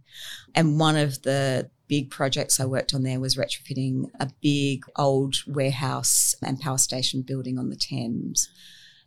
And 0.56 0.80
one 0.80 0.98
of 0.98 1.22
the 1.24 1.70
big 1.88 2.10
projects 2.10 2.60
I 2.60 2.66
worked 2.66 2.94
on 2.94 3.04
there 3.04 3.20
was 3.20 3.36
retrofitting 3.36 4.06
a 4.20 4.30
big 4.42 4.84
old 4.96 5.36
warehouse 5.46 6.36
and 6.42 6.60
power 6.60 6.78
station 6.78 7.22
building 7.22 7.60
on 7.60 7.70
the 7.70 7.76
Thames 7.76 8.50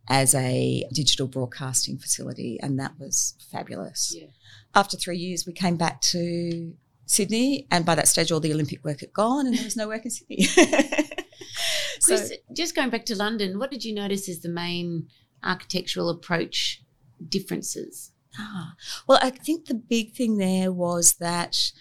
as 0.08 0.34
a 0.34 0.84
digital 0.92 1.26
broadcasting 1.26 1.96
facility. 1.98 2.58
And 2.62 2.78
that 2.78 2.98
was 2.98 3.34
fabulous. 3.50 4.14
Yeah. 4.14 4.26
After 4.74 4.96
three 4.96 5.16
years, 5.16 5.46
we 5.46 5.52
came 5.52 5.76
back 5.76 6.00
to 6.02 6.74
Sydney. 7.06 7.66
And 7.70 7.84
by 7.84 7.94
that 7.94 8.08
stage, 8.08 8.30
all 8.30 8.40
the 8.40 8.52
Olympic 8.52 8.84
work 8.84 9.00
had 9.00 9.12
gone 9.12 9.46
and 9.46 9.56
there 9.56 9.64
was 9.64 9.76
no 9.76 9.88
work 9.88 10.04
in 10.04 10.10
Sydney. 10.10 10.42
so, 12.00 12.16
Chris, 12.16 12.32
just 12.52 12.74
going 12.74 12.90
back 12.90 13.06
to 13.06 13.16
London, 13.16 13.58
what 13.58 13.70
did 13.70 13.84
you 13.84 13.94
notice 13.94 14.28
as 14.28 14.40
the 14.40 14.48
main 14.48 15.08
architectural 15.42 16.10
approach 16.10 16.82
differences? 17.28 18.10
Ah, 18.38 18.74
well, 19.06 19.18
I 19.22 19.30
think 19.30 19.66
the 19.66 19.74
big 19.74 20.14
thing 20.14 20.36
there 20.38 20.72
was 20.72 21.14
that 21.14 21.72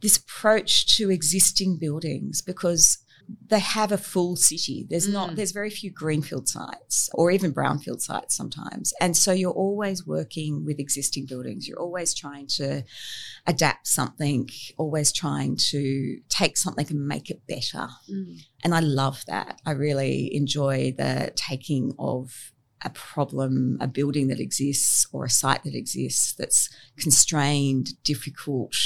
this 0.00 0.16
approach 0.16 0.86
to 0.96 1.10
existing 1.10 1.78
buildings, 1.78 2.42
because 2.42 2.98
they 3.46 3.58
have 3.58 3.90
a 3.90 3.96
full 3.96 4.36
city. 4.36 4.86
There's 4.90 5.08
not, 5.08 5.30
Mm. 5.30 5.36
there's 5.36 5.52
very 5.52 5.70
few 5.70 5.90
greenfield 5.90 6.46
sites 6.46 7.08
or 7.14 7.30
even 7.30 7.54
brownfield 7.54 8.02
sites 8.02 8.36
sometimes. 8.36 8.92
And 9.00 9.16
so 9.16 9.32
you're 9.32 9.50
always 9.50 10.06
working 10.06 10.62
with 10.66 10.78
existing 10.78 11.24
buildings. 11.24 11.66
You're 11.66 11.80
always 11.80 12.12
trying 12.12 12.48
to 12.58 12.84
adapt 13.46 13.86
something, 13.86 14.50
always 14.76 15.10
trying 15.10 15.56
to 15.70 16.18
take 16.28 16.58
something 16.58 16.86
and 16.90 17.08
make 17.08 17.30
it 17.30 17.46
better. 17.46 17.88
And 18.62 18.74
I 18.74 18.80
love 18.80 19.24
that. 19.26 19.58
I 19.64 19.70
really 19.70 20.34
enjoy 20.34 20.92
the 20.98 21.32
taking 21.34 21.94
of 21.98 22.52
a 22.82 22.90
problem, 22.90 23.78
a 23.80 23.88
building 23.88 24.28
that 24.28 24.40
exists 24.40 25.06
or 25.12 25.24
a 25.24 25.30
site 25.30 25.64
that 25.64 25.74
exists 25.74 26.32
that's 26.34 26.68
constrained, 26.98 28.02
difficult, 28.04 28.76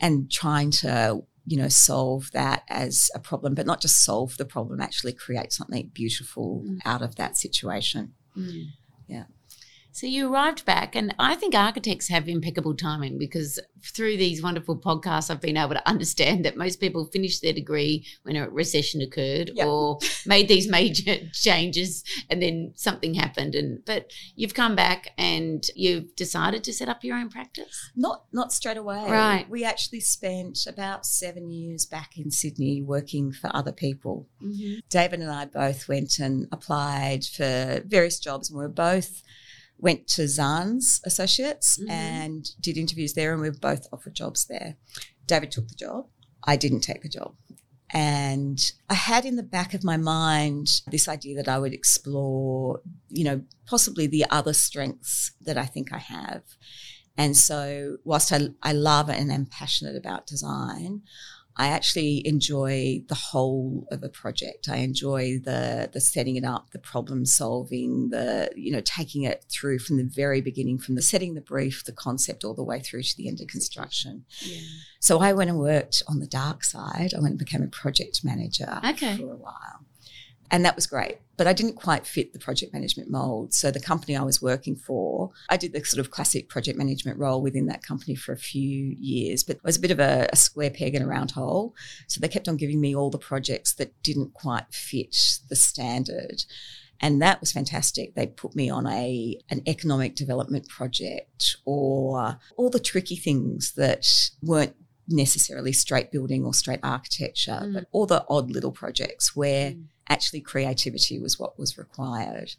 and 0.00 0.30
trying 0.30 0.70
to, 0.70 1.22
you 1.46 1.56
know, 1.56 1.68
solve 1.68 2.30
that 2.32 2.62
as 2.68 3.10
a 3.14 3.18
problem, 3.20 3.54
but 3.54 3.66
not 3.66 3.80
just 3.80 4.04
solve 4.04 4.36
the 4.36 4.44
problem, 4.44 4.80
actually 4.80 5.12
create 5.12 5.52
something 5.52 5.90
beautiful 5.94 6.62
Mm. 6.66 6.78
out 6.84 7.02
of 7.02 7.16
that 7.16 7.36
situation. 7.36 8.14
Yeah. 9.06 9.24
So 9.98 10.06
you 10.06 10.32
arrived 10.32 10.64
back, 10.64 10.94
and 10.94 11.12
I 11.18 11.34
think 11.34 11.56
architects 11.56 12.06
have 12.06 12.28
impeccable 12.28 12.76
timing 12.76 13.18
because 13.18 13.58
through 13.82 14.16
these 14.16 14.40
wonderful 14.40 14.76
podcasts, 14.76 15.28
I've 15.28 15.40
been 15.40 15.56
able 15.56 15.74
to 15.74 15.88
understand 15.94 16.44
that 16.44 16.56
most 16.56 16.78
people 16.78 17.06
finish 17.06 17.40
their 17.40 17.52
degree 17.52 18.06
when 18.22 18.36
a 18.36 18.48
recession 18.48 19.00
occurred 19.00 19.50
Yep. 19.54 19.66
or 19.66 19.98
made 20.24 20.46
these 20.46 20.68
major 20.78 21.16
changes, 21.32 22.04
and 22.30 22.40
then 22.40 22.74
something 22.76 23.14
happened. 23.14 23.56
And 23.56 23.84
but 23.84 24.12
you've 24.36 24.54
come 24.54 24.76
back 24.76 25.14
and 25.18 25.64
you've 25.74 26.14
decided 26.14 26.62
to 26.62 26.72
set 26.72 26.88
up 26.88 27.02
your 27.02 27.16
own 27.16 27.28
practice. 27.28 27.90
Not 27.96 28.22
not 28.32 28.52
straight 28.52 28.76
away. 28.76 29.04
Right. 29.10 29.50
We 29.50 29.64
actually 29.64 30.00
spent 30.00 30.60
about 30.68 31.06
seven 31.06 31.50
years 31.50 31.86
back 31.86 32.16
in 32.16 32.30
Sydney 32.30 32.82
working 32.82 33.32
for 33.32 33.50
other 33.52 33.72
people. 33.72 34.28
Mm-hmm. 34.40 34.78
David 34.90 35.18
and 35.18 35.30
I 35.32 35.46
both 35.46 35.88
went 35.88 36.20
and 36.20 36.46
applied 36.52 37.24
for 37.24 37.82
various 37.84 38.20
jobs, 38.20 38.48
and 38.48 38.56
we 38.56 38.62
were 38.62 38.68
both 38.68 39.24
went 39.78 40.06
to 40.08 40.22
Tzannes 40.22 41.00
Associates 41.04 41.78
Mhm. 41.78 41.90
and 41.90 42.50
did 42.60 42.76
interviews 42.76 43.14
there, 43.14 43.32
and 43.32 43.40
we 43.40 43.48
were 43.48 43.56
both 43.56 43.86
offered 43.92 44.14
jobs 44.14 44.44
there. 44.46 44.76
David 45.26 45.50
took 45.50 45.68
the 45.68 45.74
job. 45.74 46.08
I 46.44 46.56
didn't 46.56 46.80
take 46.80 47.02
the 47.02 47.08
job. 47.08 47.34
And 47.90 48.60
I 48.90 48.94
had 48.94 49.24
in 49.24 49.36
the 49.36 49.42
back 49.42 49.72
of 49.72 49.82
my 49.82 49.96
mind 49.96 50.82
this 50.90 51.08
idea 51.08 51.36
that 51.36 51.48
I 51.48 51.58
would 51.58 51.72
explore, 51.72 52.82
you 53.08 53.24
know, 53.24 53.42
possibly 53.66 54.06
the 54.06 54.26
other 54.30 54.52
strengths 54.52 55.32
that 55.40 55.56
I 55.56 55.64
think 55.64 55.92
I 55.92 55.98
have. 55.98 56.42
And 57.16 57.36
so, 57.36 57.96
whilst 58.04 58.32
I, 58.32 58.50
I 58.62 58.72
love 58.72 59.08
and 59.08 59.32
am 59.32 59.46
passionate 59.46 59.96
about 59.96 60.26
design, 60.26 61.02
I 61.58 61.68
actually 61.68 62.26
enjoy 62.26 63.02
the 63.08 63.16
whole 63.16 63.86
of 63.90 64.04
a 64.04 64.08
project. 64.08 64.68
I 64.68 64.76
enjoy 64.76 65.40
the 65.44 65.90
the 65.92 66.00
setting 66.00 66.36
it 66.36 66.44
up, 66.44 66.70
the 66.70 66.78
problem 66.78 67.26
solving, 67.26 68.10
the 68.10 68.50
you 68.54 68.70
know 68.70 68.80
taking 68.80 69.24
it 69.24 69.44
through 69.50 69.80
from 69.80 69.96
the 69.96 70.04
very 70.04 70.40
beginning, 70.40 70.78
from 70.78 70.94
the 70.94 71.02
setting 71.02 71.34
the 71.34 71.40
brief, 71.40 71.84
the 71.84 71.92
concept, 71.92 72.44
all 72.44 72.54
the 72.54 72.62
way 72.62 72.80
through 72.80 73.02
to 73.02 73.16
the 73.16 73.28
end 73.28 73.40
of 73.40 73.48
construction. 73.48 74.24
Yeah. 74.40 74.60
So 75.00 75.18
I 75.20 75.32
went 75.32 75.50
and 75.50 75.58
worked 75.58 76.02
on 76.06 76.20
the 76.20 76.26
dark 76.26 76.62
side. 76.64 77.12
I 77.14 77.20
went 77.20 77.32
and 77.32 77.38
became 77.38 77.62
a 77.62 77.68
project 77.68 78.24
manager 78.24 78.80
Okay. 78.84 79.16
for 79.16 79.32
a 79.32 79.36
while 79.36 79.84
And 80.50 80.64
that 80.64 80.76
was 80.76 80.86
great. 80.86 81.18
But 81.36 81.46
I 81.46 81.52
didn't 81.52 81.74
quite 81.74 82.06
fit 82.06 82.32
the 82.32 82.38
project 82.38 82.72
management 82.72 83.10
mold. 83.10 83.54
So 83.54 83.70
the 83.70 83.80
company 83.80 84.16
I 84.16 84.22
was 84.22 84.42
working 84.42 84.76
for, 84.76 85.30
I 85.48 85.56
did 85.56 85.72
the 85.72 85.84
sort 85.84 86.00
of 86.00 86.10
classic 86.10 86.48
project 86.48 86.78
management 86.78 87.18
role 87.18 87.42
within 87.42 87.66
that 87.66 87.82
company 87.82 88.14
for 88.14 88.32
a 88.32 88.38
few 88.38 88.96
years, 88.98 89.44
but 89.44 89.56
it 89.56 89.64
was 89.64 89.76
a 89.76 89.80
bit 89.80 89.90
of 89.90 90.00
a, 90.00 90.28
a 90.32 90.36
square 90.36 90.70
peg 90.70 90.94
in 90.94 91.02
a 91.02 91.06
round 91.06 91.32
hole. 91.32 91.74
So 92.06 92.20
they 92.20 92.28
kept 92.28 92.48
on 92.48 92.56
giving 92.56 92.80
me 92.80 92.96
all 92.96 93.10
the 93.10 93.18
projects 93.18 93.74
that 93.74 94.02
didn't 94.02 94.34
quite 94.34 94.72
fit 94.72 95.14
the 95.48 95.56
standard 95.56 96.44
and 97.00 97.22
that 97.22 97.40
was 97.40 97.52
fantastic. 97.52 98.14
They 98.14 98.26
put 98.26 98.56
me 98.56 98.70
on 98.70 98.86
a 98.86 99.38
an 99.50 99.62
economic 99.68 100.16
development 100.16 100.68
project 100.68 101.56
or 101.64 102.38
all 102.56 102.70
the 102.70 102.80
tricky 102.80 103.16
things 103.16 103.72
that 103.72 104.30
weren't 104.42 104.74
necessarily 105.08 105.72
straight 105.72 106.12
building 106.12 106.44
or 106.44 106.52
straight 106.52 106.80
architecture, 106.82 107.60
mm. 107.62 107.74
but 107.74 107.86
all 107.92 108.06
the 108.06 108.24
odd 108.28 108.50
little 108.50 108.72
projects 108.72 109.34
where 109.34 109.72
mm. 109.72 109.84
Actually 110.08 110.40
creativity 110.40 111.18
was 111.18 111.38
what 111.38 111.58
was 111.58 111.78
required. 111.78 112.54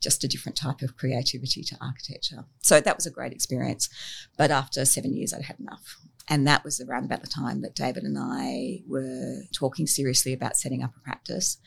Just 0.00 0.24
a 0.24 0.28
different 0.28 0.56
type 0.56 0.82
of 0.82 0.96
creativity 0.96 1.62
to 1.62 1.76
architecture. 1.80 2.44
So 2.62 2.80
that 2.80 2.96
was 2.96 3.06
a 3.06 3.10
great 3.10 3.32
experience. 3.32 3.88
But 4.36 4.50
after 4.50 4.84
seven 4.84 5.14
years, 5.16 5.32
I'd 5.32 5.44
had 5.44 5.60
enough. 5.60 5.98
And 6.28 6.46
that 6.46 6.64
was 6.64 6.80
around 6.80 7.04
about 7.04 7.20
the 7.20 7.28
time 7.28 7.62
that 7.62 7.74
David 7.74 8.04
and 8.04 8.16
I 8.18 8.82
were 8.86 9.42
talking 9.52 9.86
seriously 9.86 10.32
about 10.32 10.56
setting 10.56 10.82
up 10.82 10.96
a 10.96 11.00
practice 11.00 11.58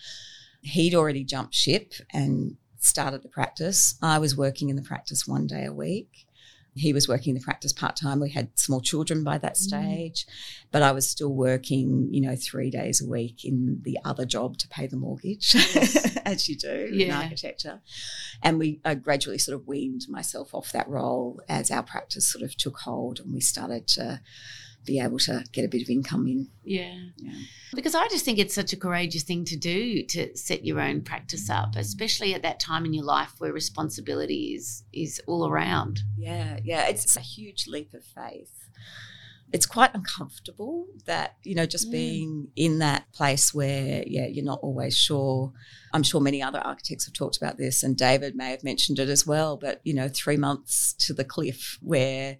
he'd 0.65 0.96
already 0.96 1.24
jumped 1.24 1.54
ship 1.54 1.94
and 2.12 2.58
started 2.80 3.24
the 3.24 3.30
practice. 3.30 3.96
I 4.01 4.20
was 4.20 4.36
working 4.36 4.70
in 4.70 4.75
the 4.75 4.82
practice 4.82 5.27
one 5.27 5.48
day 5.48 5.65
a 5.65 5.74
week. 5.74 6.27
He 6.75 6.94
was 6.94 7.08
working 7.08 7.34
the 7.34 7.39
practice 7.39 7.72
part 7.72 7.96
time. 7.96 8.20
We 8.20 8.29
had 8.29 8.58
small 8.60 8.82
children 8.82 9.24
by 9.24 9.38
that 9.38 9.53
mm. 9.53 9.58
stage, 9.58 10.25
mm. 10.25 10.29
but 10.72 10.82
I 10.82 10.91
was 10.91 11.10
still 11.10 11.34
working, 11.34 12.10
you 12.12 12.22
know, 12.22 12.36
three 12.36 12.70
days 12.70 13.01
a 13.01 13.10
week 13.10 13.46
in 13.46 13.79
the 13.84 13.98
other 14.03 14.25
job 14.25 14.58
to 14.58 14.67
pay 14.67 14.86
the 14.88 14.98
mortgage, 14.98 15.55
yes. 15.55 16.17
as 16.25 16.50
you 16.50 16.58
do 16.58 16.89
yeah. 16.91 17.05
in 17.05 17.12
architecture. 17.12 17.82
And 18.44 18.60
we 18.60 18.82
I 18.84 18.96
gradually 18.96 19.38
sort 19.38 19.55
of 19.55 19.67
weaned 19.67 20.05
myself 20.10 20.53
off 20.53 20.72
that 20.74 20.89
role 20.89 21.41
as 21.48 21.72
our 21.72 21.84
practice 21.84 22.27
sort 22.27 22.44
of 22.44 22.55
took 22.58 22.77
hold 22.79 23.20
and 23.20 23.34
we 23.34 23.39
started 23.39 23.88
to 23.89 24.22
be 24.86 25.00
able 25.00 25.20
to 25.20 25.44
get 25.51 25.65
a 25.65 25.68
bit 25.68 25.82
of 25.82 25.89
income 25.89 26.27
in. 26.27 26.48
Yeah. 26.63 26.96
yeah. 27.18 27.34
Because 27.74 27.96
I 27.96 28.08
just 28.08 28.24
think 28.25 28.39
it's 28.39 28.56
such 28.56 28.74
a 28.74 28.77
courageous 28.77 29.24
thing 29.24 29.46
to 29.46 29.58
do 29.58 30.04
to 30.04 30.36
set 30.38 30.65
your 30.65 30.80
own 30.80 31.01
practice 31.01 31.50
up, 31.50 31.75
especially 31.75 32.34
at 32.34 32.44
that 32.44 32.60
time 32.60 32.86
in 32.86 32.94
your 32.94 33.06
life 33.06 33.34
where 33.39 33.51
responsibility 33.51 34.54
is 34.56 34.84
is 34.94 35.22
all 35.27 35.48
around. 35.48 36.01
Yeah, 36.18 36.60
yeah. 36.63 36.88
It's 36.88 37.18
a 37.18 37.22
huge 37.22 37.68
leap 37.68 37.94
of 37.94 38.04
faith. 38.04 38.70
It's 39.54 39.68
quite 39.68 39.94
uncomfortable 39.94 40.88
that, 41.06 41.38
you 41.44 41.56
know, 41.56 41.65
just 41.65 41.92
being 41.92 42.50
in 42.56 42.80
that 42.80 43.10
place 43.13 43.54
where, 43.54 44.04
yeah, 44.06 44.25
you're 44.25 44.44
not 44.44 44.60
always 44.62 44.98
sure. 44.98 45.54
I'm 45.94 46.04
sure 46.04 46.20
many 46.20 46.42
other 46.42 46.60
architects 46.60 47.06
have 47.06 47.13
talked 47.13 47.38
about 47.38 47.58
this, 47.58 47.84
and 47.84 47.96
David 47.96 48.36
may 48.36 48.50
have 48.50 48.63
mentioned 48.65 49.00
it 49.00 49.08
as 49.08 49.25
well, 49.25 49.56
but, 49.56 49.80
you 49.84 49.94
know, 49.94 50.10
three 50.10 50.36
months 50.36 50.94
to 50.94 51.13
the 51.13 51.24
cliff 51.24 51.77
where 51.82 52.38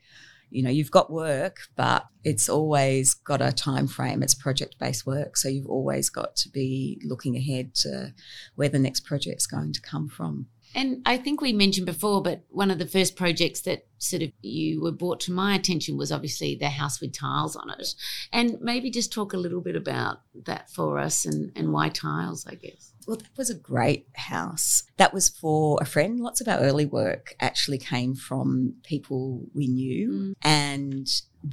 you 0.56 0.64
know 0.64 0.70
you've 0.70 0.92
got 0.92 1.12
work 1.12 1.58
but 1.76 2.06
it's 2.24 2.50
always 2.50 3.14
got 3.14 3.42
a 3.42 3.52
time 3.52 3.88
frame. 3.88 4.24
It's 4.24 4.34
project 4.34 4.80
based 4.80 5.06
work 5.06 5.38
so 5.38 5.50
you've 5.50 5.68
always 5.68 6.10
got 6.10 6.36
to 6.38 6.50
be 6.50 7.00
looking 7.04 7.36
ahead 7.36 7.76
to 7.76 8.14
where 8.56 8.70
the 8.70 8.80
next 8.80 9.02
project's 9.02 9.46
going 9.46 9.74
to 9.74 9.82
come 9.82 10.08
from 10.08 10.48
and 10.74 11.02
I 11.06 11.18
think 11.18 11.42
we 11.42 11.54
mentioned 11.54 11.86
before, 11.86 12.22
but 12.22 12.44
one 12.50 12.72
of 12.72 12.80
the 12.80 12.88
first 12.88 13.16
projects 13.16 13.62
that 13.62 13.88
sort 13.98 14.22
of 14.22 14.32
you 14.42 14.82
were 14.82 14.92
brought 14.92 15.20
to 15.22 15.32
my 15.32 15.56
attention 15.56 15.98
was 15.98 16.12
obviously 16.12 16.56
the 16.56 16.70
house 16.70 17.00
with 17.00 17.14
tiles 17.14 17.56
on 17.56 17.70
it. 17.70 17.96
And 18.32 18.60
maybe 18.62 18.90
just 18.90 19.12
talk 19.12 19.34
a 19.34 19.38
little 19.38 19.62
bit 19.62 19.76
about 19.76 20.22
that 20.46 20.70
for 20.70 21.00
us 21.00 21.26
and, 21.26 21.52
and 21.56 21.72
why 21.72 21.90
tiles, 21.90 22.46
I 22.46 22.56
guess. 22.56 22.94
Well, 23.08 23.18
that 23.18 23.38
was 23.38 23.50
a 23.50 23.56
great 23.56 24.08
house. 24.16 24.84
That 24.98 25.14
was 25.14 25.30
for 25.30 25.78
a 25.82 25.86
friend. 25.86 26.20
Lots 26.20 26.42
of 26.42 26.48
our 26.48 26.60
early 26.60 26.86
work 26.86 27.36
actually 27.40 27.78
came 27.78 28.16
from 28.16 28.76
people 28.84 29.44
we 29.54 29.68
knew. 29.68 30.10
Mm. 30.10 30.34
And 30.42 31.08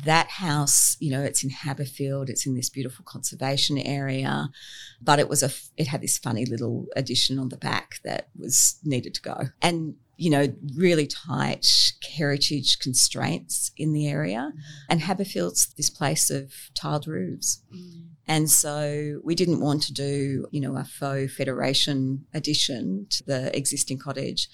that 0.04 0.28
house, 0.28 0.96
you 1.00 1.10
know, 1.10 1.22
it's 1.22 1.44
in 1.44 1.50
Haberfield, 1.50 2.28
it's 2.28 2.46
in 2.46 2.54
this 2.54 2.70
beautiful 2.70 3.04
conservation 3.04 3.78
area, 3.78 4.48
but 5.00 5.18
it 5.18 5.28
was 5.28 5.42
a, 5.42 5.50
it 5.76 5.88
had 5.88 6.00
this 6.00 6.18
funny 6.18 6.46
little 6.46 6.86
addition 6.96 7.38
on 7.38 7.50
the 7.50 7.58
back 7.58 8.00
that 8.04 8.28
was 8.38 8.78
needed 8.84 9.14
to 9.14 9.22
go. 9.22 9.36
And 9.60 9.96
you 10.16 10.30
know, 10.30 10.46
really 10.76 11.06
tight 11.08 11.92
heritage 12.16 12.78
constraints 12.78 13.72
in 13.76 13.92
the 13.92 14.06
area. 14.06 14.52
Mm. 14.54 14.60
And 14.88 15.00
Haberfield's 15.00 15.74
this 15.74 15.90
place 15.90 16.30
of 16.30 16.52
tiled 16.74 17.08
roofs. 17.08 17.60
Mm. 17.74 18.04
And 18.28 18.50
so 18.50 19.20
we 19.24 19.34
didn't 19.34 19.60
want 19.60 19.82
to 19.84 19.92
do, 19.92 20.46
you 20.52 20.60
know, 20.60 20.76
a 20.76 20.84
faux 20.84 21.34
federation 21.34 22.24
addition 22.32 23.06
to 23.10 23.24
the 23.24 23.56
existing 23.56 23.98
cottage. 23.98 24.48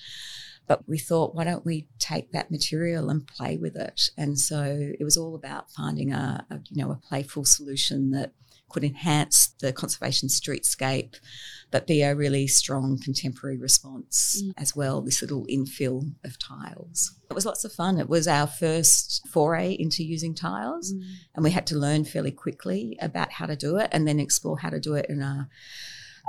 But 0.68 0.86
we 0.86 0.98
thought, 0.98 1.34
why 1.34 1.44
don't 1.44 1.66
we 1.66 1.88
take 1.98 2.30
that 2.32 2.50
material 2.50 3.10
and 3.10 3.26
play 3.26 3.56
with 3.56 3.74
it? 3.74 4.10
And 4.16 4.38
so 4.38 4.92
it 4.98 5.02
was 5.02 5.16
all 5.16 5.34
about 5.34 5.70
finding 5.72 6.12
a, 6.12 6.46
a 6.50 6.60
you 6.70 6.84
know, 6.84 6.92
a 6.92 6.96
playful 6.96 7.44
solution 7.44 8.10
that 8.10 8.32
could 8.68 8.84
enhance 8.84 9.48
the 9.60 9.72
conservation 9.72 10.28
streetscape, 10.28 11.16
but 11.70 11.86
be 11.86 12.02
a 12.02 12.14
really 12.14 12.46
strong 12.46 12.98
contemporary 12.98 13.56
response 13.56 14.42
mm. 14.44 14.52
as 14.56 14.76
well. 14.76 15.00
This 15.00 15.22
little 15.22 15.46
infill 15.46 16.12
of 16.24 16.38
tiles. 16.38 17.14
It 17.30 17.34
was 17.34 17.46
lots 17.46 17.64
of 17.64 17.72
fun. 17.72 17.98
It 17.98 18.08
was 18.08 18.28
our 18.28 18.46
first 18.46 19.26
foray 19.28 19.72
into 19.72 20.04
using 20.04 20.34
tiles, 20.34 20.92
mm. 20.92 21.02
and 21.34 21.44
we 21.44 21.50
had 21.50 21.66
to 21.68 21.78
learn 21.78 22.04
fairly 22.04 22.30
quickly 22.30 22.98
about 23.00 23.32
how 23.32 23.46
to 23.46 23.56
do 23.56 23.76
it 23.76 23.88
and 23.92 24.06
then 24.06 24.20
explore 24.20 24.58
how 24.58 24.70
to 24.70 24.80
do 24.80 24.94
it 24.94 25.06
in 25.08 25.22
a 25.22 25.48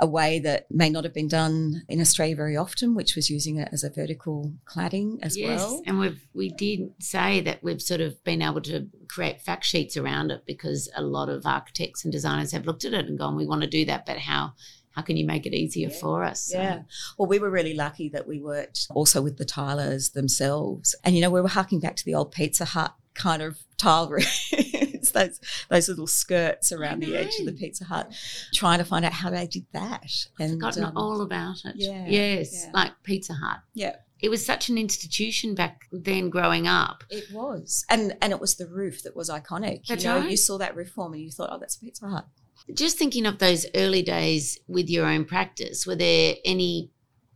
a 0.00 0.06
way 0.06 0.38
that 0.38 0.70
may 0.70 0.88
not 0.88 1.04
have 1.04 1.12
been 1.12 1.28
done 1.28 1.82
in 1.88 2.00
Australia 2.00 2.34
very 2.34 2.56
often, 2.56 2.94
which 2.94 3.14
was 3.14 3.28
using 3.28 3.56
it 3.56 3.68
as 3.72 3.84
a 3.84 3.90
vertical 3.90 4.52
cladding 4.64 5.18
as 5.22 5.36
yes, 5.36 5.60
well. 5.60 5.82
And 5.86 5.98
we've 5.98 6.26
we 6.32 6.50
did 6.50 6.92
say 6.98 7.40
that 7.42 7.62
we've 7.62 7.82
sort 7.82 8.00
of 8.00 8.22
been 8.24 8.42
able 8.42 8.62
to 8.62 8.88
create 9.08 9.40
fact 9.40 9.64
sheets 9.64 9.96
around 9.96 10.30
it 10.30 10.44
because 10.46 10.90
a 10.96 11.02
lot 11.02 11.28
of 11.28 11.44
architects 11.44 12.04
and 12.04 12.12
designers 12.12 12.52
have 12.52 12.66
looked 12.66 12.84
at 12.84 12.94
it 12.94 13.06
and 13.06 13.18
gone, 13.18 13.36
we 13.36 13.46
want 13.46 13.62
to 13.62 13.68
do 13.68 13.84
that, 13.84 14.06
but 14.06 14.18
how 14.18 14.52
how 14.92 15.02
can 15.02 15.16
you 15.16 15.24
make 15.24 15.46
it 15.46 15.54
easier 15.54 15.88
yeah. 15.88 15.98
for 16.00 16.24
us? 16.24 16.42
So. 16.44 16.58
Yeah. 16.58 16.82
Well, 17.16 17.28
we 17.28 17.38
were 17.38 17.50
really 17.50 17.74
lucky 17.74 18.08
that 18.10 18.26
we 18.26 18.40
worked 18.40 18.88
also 18.90 19.22
with 19.22 19.38
the 19.38 19.44
tilers 19.44 20.10
themselves. 20.10 20.94
And, 21.04 21.14
you 21.14 21.22
know, 21.22 21.30
we 21.30 21.40
were 21.40 21.48
harking 21.48 21.80
back 21.80 21.96
to 21.96 22.04
the 22.04 22.14
old 22.14 22.32
Pizza 22.32 22.64
Hut 22.64 22.94
kind 23.14 23.40
of 23.42 23.58
tile 23.76 24.08
roofs, 24.08 24.52
those 25.12 25.40
those 25.68 25.88
little 25.88 26.06
skirts 26.06 26.72
around 26.72 27.02
the 27.02 27.16
edge 27.16 27.38
of 27.40 27.46
the 27.46 27.52
Pizza 27.52 27.84
Hut, 27.84 28.12
trying 28.54 28.78
to 28.78 28.84
find 28.84 29.04
out 29.04 29.12
how 29.12 29.30
they 29.30 29.46
did 29.46 29.66
that. 29.72 30.10
And 30.38 30.52
forgotten 30.52 30.84
um, 30.84 30.96
all 30.96 31.22
about 31.22 31.64
it. 31.64 31.74
Yeah, 31.76 32.06
yes, 32.06 32.64
yeah. 32.64 32.70
like 32.72 32.92
Pizza 33.02 33.34
Hut. 33.34 33.60
Yeah. 33.74 33.96
It 34.22 34.28
was 34.28 34.44
such 34.44 34.68
an 34.68 34.76
institution 34.76 35.54
back 35.54 35.86
then 35.90 36.28
growing 36.28 36.66
up. 36.66 37.04
It 37.08 37.32
was. 37.32 37.84
And 37.88 38.16
and 38.20 38.32
it 38.32 38.40
was 38.40 38.56
the 38.56 38.66
roof 38.66 39.02
that 39.04 39.16
was 39.16 39.30
iconic. 39.30 39.86
That's 39.86 40.04
you 40.04 40.10
know, 40.10 40.20
right. 40.20 40.30
you 40.30 40.36
saw 40.36 40.58
that 40.58 40.76
roof 40.76 40.90
form 40.90 41.14
and 41.14 41.22
you 41.22 41.30
thought, 41.30 41.50
oh, 41.50 41.58
that's 41.58 41.76
Pizza 41.76 42.06
Hut. 42.06 42.26
Just 42.74 42.98
thinking 42.98 43.26
of 43.26 43.38
those 43.38 43.66
early 43.74 44.02
days 44.02 44.58
with 44.68 44.88
your 44.88 45.06
own 45.06 45.24
practice, 45.24 45.86
were 45.86 45.96
there 45.96 46.34
any 46.44 46.90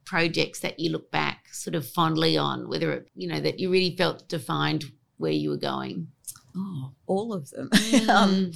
projects 0.04 0.60
that 0.60 0.78
you 0.78 0.90
look 0.90 1.10
back 1.10 1.48
sort 1.52 1.74
of 1.74 1.88
fondly 1.88 2.36
on, 2.36 2.68
whether 2.68 2.92
it, 2.92 3.08
you 3.14 3.26
know, 3.26 3.40
that 3.40 3.58
you 3.58 3.70
really 3.70 3.96
felt 3.96 4.28
defined 4.28 4.84
where 5.16 5.32
you 5.32 5.50
were 5.50 5.56
going? 5.56 6.08
Oh, 6.56 6.92
all 7.06 7.32
of 7.32 7.50
them. 7.50 7.70
Mm. 7.74 8.08
um, 8.08 8.52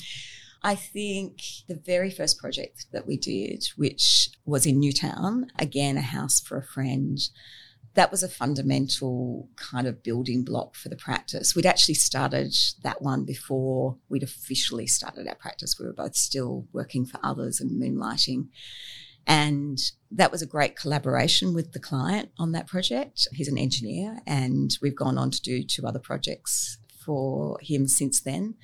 I 0.63 0.75
think 0.75 1.41
the 1.69 1.77
very 1.77 2.11
first 2.11 2.39
project 2.39 2.87
that 2.93 3.07
we 3.07 3.17
did, 3.17 3.65
which 3.77 4.31
was 4.45 4.67
in 4.67 4.81
Newtown, 4.81 5.47
again, 5.59 5.97
a 5.97 6.03
house 6.03 6.41
for 6.41 6.59
a 6.59 6.65
friend, 6.65 7.19
that 7.95 8.11
was 8.11 8.23
a 8.23 8.29
fundamental 8.29 9.49
kind 9.57 9.87
of 9.87 10.03
building 10.03 10.45
block 10.45 10.75
for 10.75 10.89
the 10.89 10.97
practice. 10.97 11.55
We'd 11.55 11.67
actually 11.67 11.95
started 11.95 12.55
that 12.83 13.03
one 13.03 13.25
before 13.25 13.97
we'd 14.09 14.23
officially 14.23 14.87
started 14.87 15.27
our 15.29 15.35
practice. 15.37 15.79
We 15.79 15.87
were 15.87 15.93
both 15.93 16.17
still 16.17 16.67
working 16.73 17.07
for 17.07 17.21
others 17.23 17.61
and 17.61 17.81
moonlighting. 17.81 18.49
And 19.27 19.79
that 20.11 20.33
was 20.33 20.43
a 20.43 20.47
great 20.47 20.75
collaboration 20.75 21.55
with 21.55 21.73
the 21.73 21.81
client 21.81 22.31
on 22.39 22.53
that 22.53 22.67
project. 22.67 23.29
He's 23.33 23.49
an 23.49 23.59
engineer, 23.59 24.21
and 24.27 24.71
we've 24.81 24.97
gone 24.97 25.19
on 25.19 25.31
to 25.33 25.43
do 25.43 25.63
two 25.63 25.87
other 25.87 25.99
projects 25.99 26.79
for 27.09 27.59
him 27.62 27.88
since 27.88 28.21
then. 28.21 28.55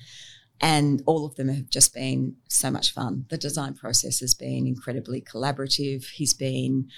And 0.61 1.01
all 1.07 1.25
of 1.25 1.35
them 1.35 1.47
have 1.49 1.69
just 1.69 1.95
been 1.95 2.35
so 2.47 2.69
much 2.69 2.93
fun. 2.93 3.25
The 3.29 3.37
design 3.37 3.73
process 3.73 4.19
has 4.19 4.35
been 4.35 4.67
incredibly 4.67 5.19
collaborative. 5.19 6.05
He's 6.11 6.35
been 6.35 6.89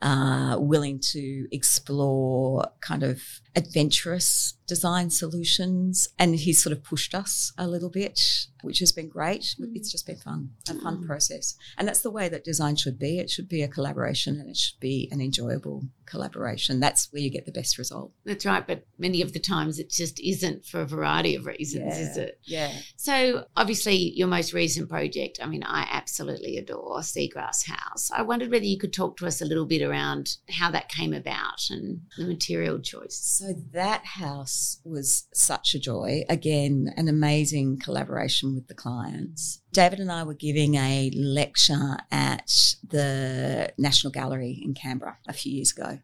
uh, 0.00 0.56
willing 0.58 0.98
to 1.12 1.46
explore 1.52 2.66
kind 2.80 3.02
of 3.02 3.22
adventurous 3.54 4.54
design 4.68 5.10
solutions. 5.10 6.08
And 6.18 6.36
he's 6.36 6.62
sort 6.62 6.72
of 6.72 6.84
pushed 6.84 7.14
us 7.14 7.52
a 7.58 7.66
little 7.66 7.90
bit, 7.90 8.20
which 8.62 8.78
has 8.78 8.92
been 8.92 9.08
great. 9.08 9.56
Mm. 9.60 9.74
It's 9.74 9.90
just 9.90 10.06
been 10.06 10.18
fun, 10.18 10.50
a 10.68 10.74
fun 10.74 11.04
process. 11.04 11.56
And 11.76 11.88
that's 11.88 12.02
the 12.02 12.10
way 12.10 12.28
that 12.28 12.44
design 12.44 12.76
should 12.76 12.98
be. 12.98 13.18
It 13.18 13.30
should 13.30 13.48
be 13.48 13.62
a 13.62 13.68
collaboration 13.68 14.38
and 14.38 14.48
it 14.48 14.56
should 14.56 14.78
be 14.78 15.08
an 15.10 15.20
enjoyable 15.20 15.84
collaboration. 16.06 16.80
That's 16.80 17.12
where 17.12 17.22
you 17.22 17.30
get 17.30 17.46
the 17.46 17.52
best 17.52 17.78
result. 17.78 18.12
That's 18.24 18.46
right, 18.46 18.66
but 18.66 18.84
many 18.98 19.22
of 19.22 19.32
the 19.32 19.38
times 19.38 19.78
it 19.78 19.90
just 19.90 20.20
isn't 20.20 20.64
for 20.64 20.80
a 20.80 20.86
variety 20.86 21.34
of 21.34 21.46
reasons, 21.46 21.96
is 21.96 22.16
it? 22.16 22.40
Yeah. 22.44 22.72
So, 22.96 23.46
obviously, 23.56 23.96
your 23.96 24.28
most 24.28 24.52
recent 24.52 24.88
project, 24.88 25.38
I 25.42 25.46
mean, 25.46 25.62
I 25.64 25.86
absolutely 25.90 26.56
adore 26.56 27.00
Seagrass 27.00 27.68
House. 27.68 28.10
I 28.10 28.22
wondered 28.22 28.50
whether 28.50 28.64
you 28.64 28.78
could 28.78 28.92
talk 28.92 29.16
to 29.18 29.26
us 29.26 29.40
a 29.40 29.44
little 29.44 29.66
bit 29.66 29.82
around 29.82 30.36
how 30.50 30.70
that 30.70 30.88
came 30.88 31.12
about 31.12 31.68
and 31.70 32.00
the 32.16 32.26
material 32.26 32.78
choice. 32.80 33.16
So 33.16 33.54
that 33.72 34.04
house 34.04 34.57
was 34.84 35.26
such 35.32 35.74
a 35.74 35.78
joy. 35.78 36.24
Again, 36.28 36.92
an 36.96 37.08
amazing 37.08 37.78
collaboration 37.78 38.54
with 38.54 38.68
the 38.68 38.74
clients. 38.74 39.60
David 39.72 40.00
and 40.00 40.10
I 40.10 40.24
were 40.24 40.34
giving 40.34 40.74
a 40.74 41.10
lecture 41.14 41.98
at 42.10 42.74
the 42.86 43.72
National 43.78 44.10
Gallery 44.10 44.60
in 44.64 44.74
Canberra 44.74 45.18
a 45.26 45.32
few 45.32 45.52
years 45.52 45.72
ago. 45.72 46.00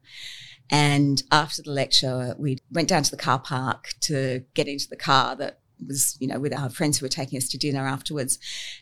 And 0.71 1.23
after 1.31 1.63
the 1.63 1.71
lecture, 1.71 2.35
we 2.39 2.59
went 2.71 2.89
down 2.89 3.03
to 3.03 3.11
the 3.11 3.17
car 3.17 3.39
park 3.39 3.95
to 4.01 4.45
get 4.55 4.69
into 4.69 4.89
the 4.89 4.97
car 4.97 5.37
that 5.37 5.61
was, 5.87 6.17
you 6.21 6.29
know, 6.29 6.39
with 6.39 6.55
our 6.55 6.71
friends 6.71 6.99
who 6.99 7.05
were 7.05 7.11
taking 7.11 7.37
us 7.37 7.49
to 7.49 7.59
dinner 7.59 7.87
afterwards, 7.87 8.39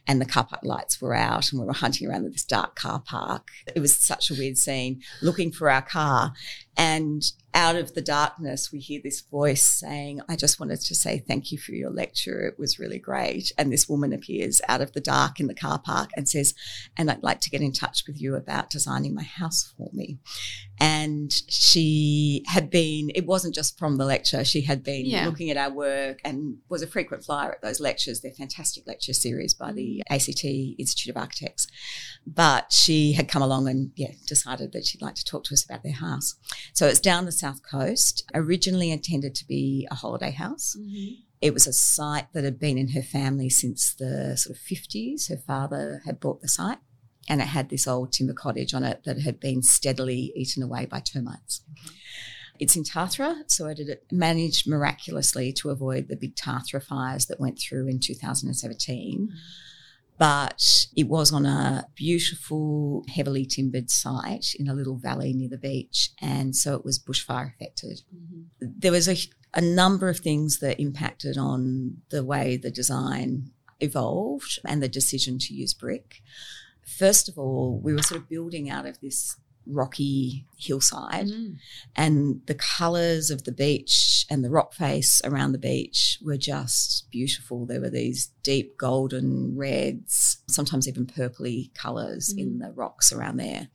and 0.07 0.21
the 0.21 0.27
car 0.27 0.45
park 0.45 0.63
lights 0.63 1.01
were 1.01 1.15
out, 1.15 1.51
and 1.51 1.61
we 1.61 1.67
were 1.67 1.73
hunting 1.73 2.09
around 2.09 2.25
this 2.25 2.45
dark 2.45 2.77
car 2.77 3.01
park. 3.01 3.49
It 3.75 3.81
was 3.81 3.93
such 3.93 4.31
a 4.31 4.35
weird 4.35 4.59
scene, 4.59 5.03
looking 5.21 5.51
for 5.51 5.71
our 5.71 5.83
car, 5.83 6.35
and 6.77 7.23
out 7.55 7.77
of 7.77 7.95
the 7.95 8.01
darkness, 8.01 8.73
we 8.73 8.79
hear 8.79 9.01
this 9.03 9.21
voice 9.21 9.63
saying, 9.63 10.21
I 10.29 10.37
just 10.37 10.59
wanted 10.59 10.81
to 10.81 10.95
say 10.95 11.19
thank 11.19 11.53
you 11.53 11.59
for 11.59 11.73
your 11.73 11.91
lecture. 11.91 12.47
It 12.47 12.59
was 12.59 12.79
really 12.79 12.99
great. 12.99 13.53
And 13.59 13.73
this 13.73 13.89
woman 13.89 14.13
appears 14.13 14.61
out 14.69 14.81
of 14.81 14.93
the 14.93 15.01
dark 15.01 15.39
in 15.39 15.49
the 15.49 15.55
car 15.55 15.79
park 15.79 16.11
and 16.17 16.29
says, 16.29 16.55
And 16.97 17.11
I'd 17.11 17.23
like 17.23 17.41
to 17.41 17.51
get 17.51 17.61
in 17.61 17.73
touch 17.73 18.05
with 18.07 18.21
you 18.21 18.35
about 18.37 18.71
designing 18.71 19.15
my 19.15 19.23
house 19.23 19.75
for 19.77 19.91
me. 19.93 20.19
And 20.81 21.33
she 21.49 22.43
had 22.49 22.71
been, 22.71 23.11
it 23.15 23.27
wasn't 23.27 23.55
just 23.55 23.79
from 23.79 23.99
the 23.99 24.07
lecture, 24.07 24.45
she 24.45 24.63
had 24.63 24.83
been 24.83 25.07
Yeah. 25.07 25.27
looking 25.27 25.51
at 25.51 25.57
our 25.57 25.73
work 25.73 26.21
and 26.25 26.57
was 26.69 26.83
a 26.83 26.87
frequent 26.87 27.25
flyer 27.25 27.53
at 27.53 27.63
those 27.63 27.81
lectures. 27.81 28.21
They're 28.21 28.33
fantastic 28.33 28.87
lecture 28.87 29.13
series 29.13 29.55
by 29.55 29.73
the 29.73 30.03
mm-hmm. 30.09 30.15
ACT 30.15 30.45
Institute 30.79 31.15
of 31.15 31.21
Architects. 31.21 31.67
But 32.27 32.73
she 32.73 33.13
had 33.13 33.29
come 33.29 33.43
along 33.43 33.69
and, 33.69 33.93
yeah, 33.95 34.13
decided 34.27 34.73
that 34.73 34.87
she'd 34.87 35.03
like 35.03 35.17
to 35.17 35.25
talk 35.25 35.45
to 35.45 35.55
us 35.55 35.65
about 35.65 35.83
their 35.83 35.93
house. 35.93 36.37
So 36.73 36.87
it's 36.87 37.01
down 37.01 37.27
the 37.27 37.33
south 37.43 37.61
coast, 37.69 38.31
originally 38.35 38.91
intended 38.91 39.35
to 39.35 39.47
be 39.47 39.87
a 39.91 39.97
holiday 39.97 40.31
house. 40.31 40.77
Mm-hmm. 40.79 41.15
It 41.41 41.53
was 41.53 41.67
a 41.67 41.73
site 41.73 42.33
that 42.33 42.45
had 42.45 42.59
been 42.61 42.79
in 42.79 42.91
her 42.91 43.03
family 43.03 43.51
since 43.51 43.95
the 43.95 44.37
sort 44.37 44.57
of 44.57 44.63
50s. 44.63 45.29
Her 45.29 45.37
father 45.37 46.03
had 46.07 46.21
bought 46.21 46.41
the 46.41 46.49
site 46.49 46.79
and 47.29 47.41
it 47.41 47.49
had 47.49 47.69
this 47.69 47.89
old 47.89 48.13
timber 48.13 48.33
cottage 48.33 48.75
on 48.75 48.85
it 48.85 49.03
that 49.05 49.21
had 49.21 49.41
been 49.41 49.63
steadily 49.63 50.33
eaten 50.37 50.63
away 50.63 50.87
by 50.87 51.01
termites. 51.01 51.63
Mm-hmm. 51.63 51.95
It's 52.61 52.77
in 52.77 52.85
Tathra, 52.85 53.43
so 53.49 53.67
it 53.67 54.05
managed 54.13 54.69
miraculously 54.69 55.53
to 55.55 55.71
avoid 55.71 56.07
the 56.07 56.17
big 56.17 56.37
Tathra 56.37 56.81
fires 56.81 57.27
that 57.27 57.41
went 57.41 57.59
through 57.59 57.89
in 57.89 57.99
2017 57.99 59.19
mm-hmm. 59.19 59.37
But 60.23 60.87
it 60.95 61.09
was 61.09 61.33
on 61.33 61.45
a 61.45 61.85
beautiful, 61.97 63.05
heavily 63.09 63.45
timbered 63.45 63.91
site 63.91 64.55
in 64.57 64.69
a 64.69 64.73
little 64.73 64.95
valley 64.95 65.33
near 65.33 65.49
the 65.49 65.59
beach, 65.59 66.11
and 66.21 66.55
so 66.55 66.77
it 66.77 66.85
was 66.85 66.97
bushfire 66.97 67.53
affected. 67.53 68.03
Mm-hmm. 68.15 68.67
There 68.79 68.93
was 68.93 69.09
a, 69.09 69.17
a 69.53 69.61
number 69.61 70.09
of 70.09 70.21
things 70.21 70.61
that 70.61 70.79
impacted 70.79 71.37
on 71.37 72.03
the 72.11 72.23
way 72.23 72.57
the 72.57 72.71
design 72.71 73.51
evolved 73.81 74.61
and 74.65 74.81
the 74.81 74.89
decision 74.89 75.41
to 75.41 75.55
use 75.55 75.75
brick. 75.75 76.23
First 76.87 77.29
of 77.29 77.37
all, 77.37 77.81
we 77.83 77.93
were 77.93 78.03
sort 78.03 78.21
of 78.21 78.29
building 78.29 78.71
out 78.71 78.87
of 78.87 79.01
this 79.01 79.35
rocky 79.67 80.47
hillside 80.57 81.27
Mm. 81.27 81.57
and 81.97 82.41
the 82.47 82.55
colours 82.55 83.31
of 83.31 83.45
the 83.45 83.53
beach 83.53 84.27
and 84.31 84.45
the 84.45 84.51
rock 84.51 84.73
face 84.75 85.21
around 85.25 85.53
the 85.53 85.59
beach 85.59 86.19
were 86.23 86.37
just 86.37 87.11
beautiful. 87.11 87.67
There 87.67 87.81
were 87.81 87.91
these 87.91 88.31
deep 88.43 88.77
golden 88.79 89.57
reds, 89.57 90.39
sometimes 90.49 90.89
even 90.89 91.07
purpley 91.07 91.73
colours 91.75 92.33
in 92.37 92.59
the 92.59 92.73
rocks 92.73 93.13
around 93.13 93.37
there. 93.39 93.69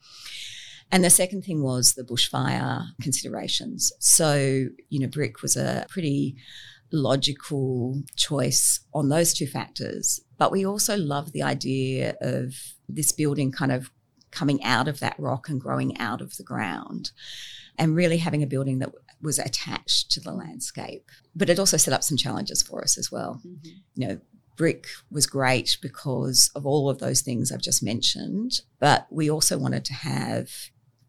And 0.90 1.04
the 1.04 1.10
second 1.10 1.42
thing 1.44 1.62
was 1.62 1.94
the 1.94 2.02
bushfire 2.02 2.88
considerations. 3.02 3.92
So, 3.98 4.68
you 4.88 5.00
know, 5.00 5.06
brick 5.06 5.42
was 5.42 5.56
a 5.56 5.84
pretty 5.88 6.36
logical 6.90 8.02
choice 8.16 8.80
on 8.94 9.08
those 9.08 9.34
two 9.34 9.46
factors. 9.46 10.20
But 10.38 10.52
we 10.52 10.64
also 10.64 10.96
love 10.96 11.32
the 11.32 11.42
idea 11.42 12.16
of 12.20 12.54
this 12.88 13.12
building 13.12 13.52
kind 13.52 13.72
of 13.72 13.90
coming 14.30 14.62
out 14.62 14.88
of 14.88 15.00
that 15.00 15.18
rock 15.18 15.48
and 15.48 15.60
growing 15.60 15.98
out 15.98 16.20
of 16.20 16.36
the 16.36 16.42
ground 16.42 17.10
and 17.78 17.94
really 17.94 18.18
having 18.18 18.42
a 18.42 18.46
building 18.46 18.78
that 18.80 18.90
was 19.22 19.38
attached 19.38 20.10
to 20.10 20.20
the 20.20 20.32
landscape. 20.32 21.10
But 21.34 21.50
it 21.50 21.58
also 21.58 21.76
set 21.76 21.94
up 21.94 22.02
some 22.02 22.16
challenges 22.16 22.62
for 22.62 22.82
us 22.82 22.98
as 22.98 23.10
well. 23.10 23.40
Mm-hmm. 23.46 23.68
You 23.94 24.08
know, 24.08 24.20
brick 24.56 24.86
was 25.10 25.26
great 25.26 25.78
because 25.80 26.50
of 26.54 26.66
all 26.66 26.90
of 26.90 26.98
those 26.98 27.20
things 27.20 27.50
I've 27.50 27.62
just 27.62 27.82
mentioned, 27.82 28.60
but 28.80 29.06
we 29.10 29.30
also 29.30 29.56
wanted 29.56 29.84
to 29.86 29.94
have 29.94 30.50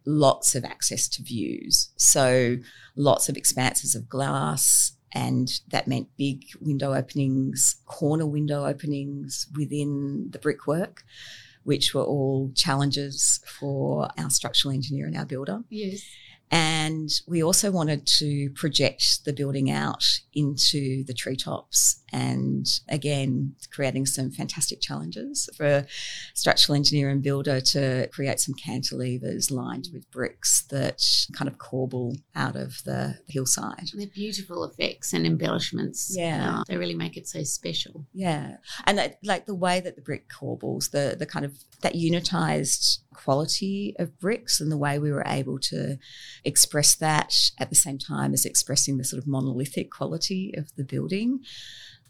lots 0.06 0.56
of 0.56 0.64
access 0.64 1.08
to 1.10 1.24
views. 1.24 1.90
So 1.98 2.58
lots 2.96 3.30
of 3.30 3.38
expanses 3.38 3.96
of 3.96 4.08
glass. 4.08 4.94
And 5.12 5.50
that 5.70 5.88
meant 5.88 6.16
big 6.18 6.44
window 6.62 6.94
openings, 6.94 7.82
corner 7.86 8.28
window 8.28 8.66
openings 8.66 9.48
within 9.58 10.30
the 10.32 10.38
brickwork, 10.38 11.04
which 11.64 11.94
were 11.94 12.04
all 12.04 12.52
challenges 12.56 13.42
for 13.46 14.10
our 14.18 14.30
structural 14.30 14.74
engineer 14.74 15.06
and 15.06 15.18
our 15.18 15.26
builder. 15.26 15.64
Yes. 15.70 16.04
And 16.52 17.10
we 17.28 17.44
also 17.44 17.72
wanted 17.72 18.08
to 18.08 18.50
project 18.52 19.26
the 19.26 19.34
building 19.34 19.70
out 19.70 20.04
into 20.34 21.04
the 21.04 21.14
treetops 21.14 22.02
and 22.12 22.68
again, 22.88 23.56
creating 23.72 24.06
some 24.06 24.32
fantastic 24.32 24.82
challenges 24.82 25.50
for 25.56 25.66
a 25.66 25.86
structural 26.34 26.76
engineer 26.76 27.10
and 27.10 27.22
builder 27.22 27.62
to 27.62 28.08
create 28.12 28.40
some 28.40 28.56
cantilevers 28.56 29.52
lined 29.52 29.90
with 29.94 30.10
bricks 30.12 30.64
that 30.70 31.04
kind 31.34 31.48
of 31.48 31.58
corbel 31.58 32.18
out 32.36 32.56
of 32.56 32.84
the 32.84 33.20
hillside. 33.28 33.90
They're 33.94 34.08
beautiful 34.08 34.64
effects 34.64 35.14
and 35.14 35.26
embellishments. 35.26 36.16
Yeah. 36.18 36.60
Uh, 36.60 36.64
they 36.68 36.78
really 36.78 36.96
make 36.96 37.18
it 37.18 37.28
so 37.28 37.44
special. 37.44 38.06
Yeah, 38.14 38.58
and 38.86 38.98
that, 38.98 39.20
like 39.24 39.46
the 39.46 39.56
way 39.56 39.80
that 39.80 39.96
the 39.96 40.02
brick 40.02 40.30
corbels, 40.30 40.92
the 40.92 41.16
the 41.18 41.26
kind 41.26 41.46
of 41.46 41.58
that 41.82 41.94
unitized 41.94 43.00
quality 43.24 43.96
of 44.00 44.20
bricks, 44.20 44.62
and 44.62 44.72
the 44.72 44.78
way 44.78 44.98
we 44.98 45.12
were 45.12 45.28
able 45.28 45.60
to 45.60 45.98
express 46.44 46.96
that 46.96 47.52
at 47.58 47.70
the 47.70 47.76
same 47.76 47.98
time 47.98 48.34
as 48.34 48.46
expressing 48.46 48.98
the 48.98 49.04
sort 49.04 49.22
of 49.22 49.28
monolithic 49.28 49.92
quality 49.92 50.54
of 50.58 50.76
the 50.76 50.84
building, 50.84 51.40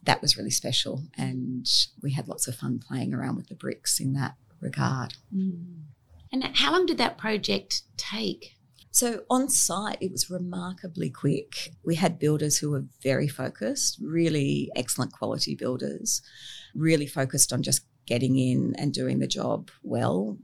that 0.04 0.22
was 0.22 0.38
really 0.38 0.52
special, 0.52 1.04
and 1.18 1.68
we 2.02 2.14
had 2.14 2.28
lots 2.28 2.48
of 2.48 2.56
fun 2.56 2.80
playing 2.80 3.14
around 3.14 3.36
with 3.36 3.48
the 3.48 3.56
bricks 3.56 4.00
in 4.00 4.14
that 4.14 4.36
regard. 4.62 5.16
Mm. 5.36 5.84
And 6.32 6.44
how 6.56 6.72
long 6.72 6.86
did 6.86 7.00
that 7.00 7.18
project 7.18 7.82
take? 7.98 8.56
So 8.92 9.24
on 9.30 9.50
site, 9.50 9.98
it 10.02 10.12
was 10.12 10.30
remarkably 10.30 11.10
quick. 11.10 11.74
We 11.84 11.96
had 11.96 12.20
builders 12.20 12.58
who 12.58 12.72
were 12.72 12.86
very 13.04 13.28
focused, 13.28 13.98
really 14.02 14.72
excellent 14.76 15.12
quality 15.14 15.56
builders, 15.56 16.22
really 16.74 17.08
focused 17.08 17.54
on 17.54 17.62
just 17.62 17.82
getting 18.06 18.38
in 18.38 18.76
and 18.78 18.94
doing 18.94 19.20
the 19.20 19.28
job 19.28 19.70
well, 19.84 20.38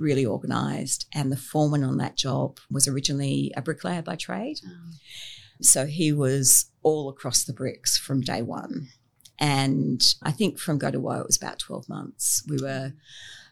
really 0.00 0.26
organised. 0.26 1.06
And 1.14 1.30
the 1.30 1.36
foreman 1.36 1.84
on 1.84 1.98
that 1.98 2.16
job 2.16 2.58
was 2.70 2.88
originally 2.88 3.52
a 3.56 3.62
bricklayer 3.62 4.02
by 4.02 4.16
trade. 4.16 4.58
Oh. 4.66 4.90
So 5.62 5.86
he 5.86 6.10
was 6.12 6.66
all 6.82 7.08
across 7.08 7.44
the 7.44 7.52
bricks 7.52 7.98
from 7.98 8.20
day 8.22 8.42
one. 8.42 8.88
And 9.38 10.02
I 10.22 10.32
think 10.32 10.58
from 10.58 10.78
go 10.78 10.90
to 10.90 11.00
woe, 11.00 11.20
it 11.20 11.26
was 11.26 11.36
about 11.36 11.58
12 11.58 11.88
months. 11.88 12.42
We 12.48 12.58
were 12.58 12.92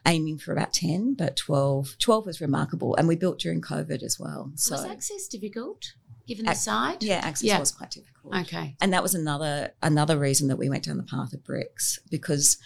aiming 0.05 0.37
for 0.39 0.51
about 0.51 0.73
10, 0.73 1.15
but 1.15 1.35
12, 1.35 1.95
12 1.99 2.25
was 2.25 2.41
remarkable. 2.41 2.95
And 2.95 3.07
we 3.07 3.15
built 3.15 3.39
during 3.39 3.61
COVID 3.61 4.03
as 4.03 4.19
well. 4.19 4.51
So, 4.55 4.75
Was 4.75 4.85
access 4.85 5.27
difficult 5.27 5.93
given 6.27 6.45
the 6.45 6.51
Ac- 6.51 6.59
site? 6.61 7.01
yeah, 7.01 7.21
access 7.23 7.43
Yeah. 7.47 7.59
was 7.59 7.71
quite 7.71 7.89
difficult. 7.91 8.35
Okay. 8.35 8.75
And 8.81 8.93
that 8.93 9.01
was 9.01 9.15
another 9.15 9.73
another 9.81 10.17
reason 10.19 10.47
that 10.49 10.57
we 10.57 10.69
went 10.69 10.83
down 10.83 10.97
the 10.97 11.03
path 11.03 11.33
of 11.33 11.43
bricks 11.43 11.99
because 12.11 12.57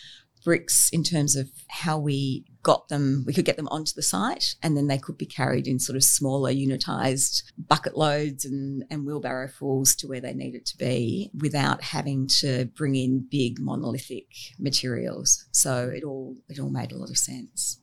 bricks 0.43 0.89
in 0.91 1.03
terms 1.03 1.35
of 1.35 1.49
how 1.69 1.97
we 1.97 2.45
got 2.61 2.87
them 2.87 3.23
we 3.25 3.33
could 3.33 3.45
get 3.45 3.57
them 3.57 3.67
onto 3.69 3.93
the 3.93 4.01
site 4.01 4.55
and 4.63 4.77
then 4.77 4.87
they 4.87 4.97
could 4.97 5.17
be 5.17 5.25
carried 5.25 5.67
in 5.67 5.79
sort 5.79 5.95
of 5.95 6.03
smaller 6.03 6.51
unitized 6.51 7.43
bucket 7.57 7.97
loads 7.97 8.45
and, 8.45 8.85
and 8.89 9.05
wheelbarrow 9.05 9.47
fulls 9.47 9.95
to 9.95 10.07
where 10.07 10.21
they 10.21 10.33
needed 10.33 10.65
to 10.65 10.77
be 10.77 11.29
without 11.41 11.81
having 11.81 12.27
to 12.27 12.65
bring 12.75 12.95
in 12.95 13.27
big 13.29 13.59
monolithic 13.59 14.27
materials 14.59 15.45
so 15.51 15.89
it 15.93 16.03
all 16.03 16.35
it 16.49 16.59
all 16.59 16.69
made 16.69 16.91
a 16.91 16.97
lot 16.97 17.09
of 17.09 17.17
sense 17.17 17.79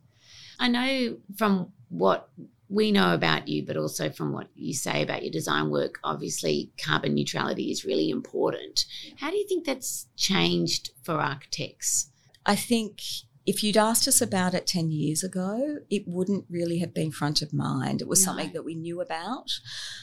I 0.59 0.69
know 0.69 1.17
from 1.37 1.73
what 1.89 2.29
we 2.71 2.93
know 2.93 3.15
about 3.15 3.49
you, 3.49 3.67
but 3.67 3.77
also 3.77 4.11
from 4.11 4.33
what 4.33 4.47
you 4.55 4.73
say 4.73 5.03
about 5.03 5.23
your 5.23 5.33
design 5.33 5.71
work, 5.71 5.99
obviously 6.05 6.71
carbon 6.83 7.15
neutrality 7.15 7.71
is 7.71 7.85
really 7.85 8.11
important. 8.11 8.85
How 9.19 9.31
do 9.31 9.37
you 9.37 9.47
think 9.49 9.67
that's 9.67 10.07
changed 10.17 10.91
for 11.03 11.15
architects? 11.15 12.10
I 12.47 12.57
think 12.57 13.03
if 13.47 13.65
you'd 13.65 13.77
asked 13.77 14.07
us 14.07 14.21
about 14.21 14.55
it 14.55 14.67
10 14.67 14.91
years 14.91 15.25
ago, 15.25 15.79
it 15.89 16.05
wouldn't 16.07 16.45
really 16.51 16.79
have 16.79 16.93
been 16.93 17.11
front 17.11 17.41
of 17.43 17.53
mind. 17.53 18.01
It 18.01 18.09
was 18.09 18.21
no. 18.21 18.27
something 18.27 18.53
that 18.53 18.65
we 18.65 18.75
knew 18.75 19.01
about 19.01 19.51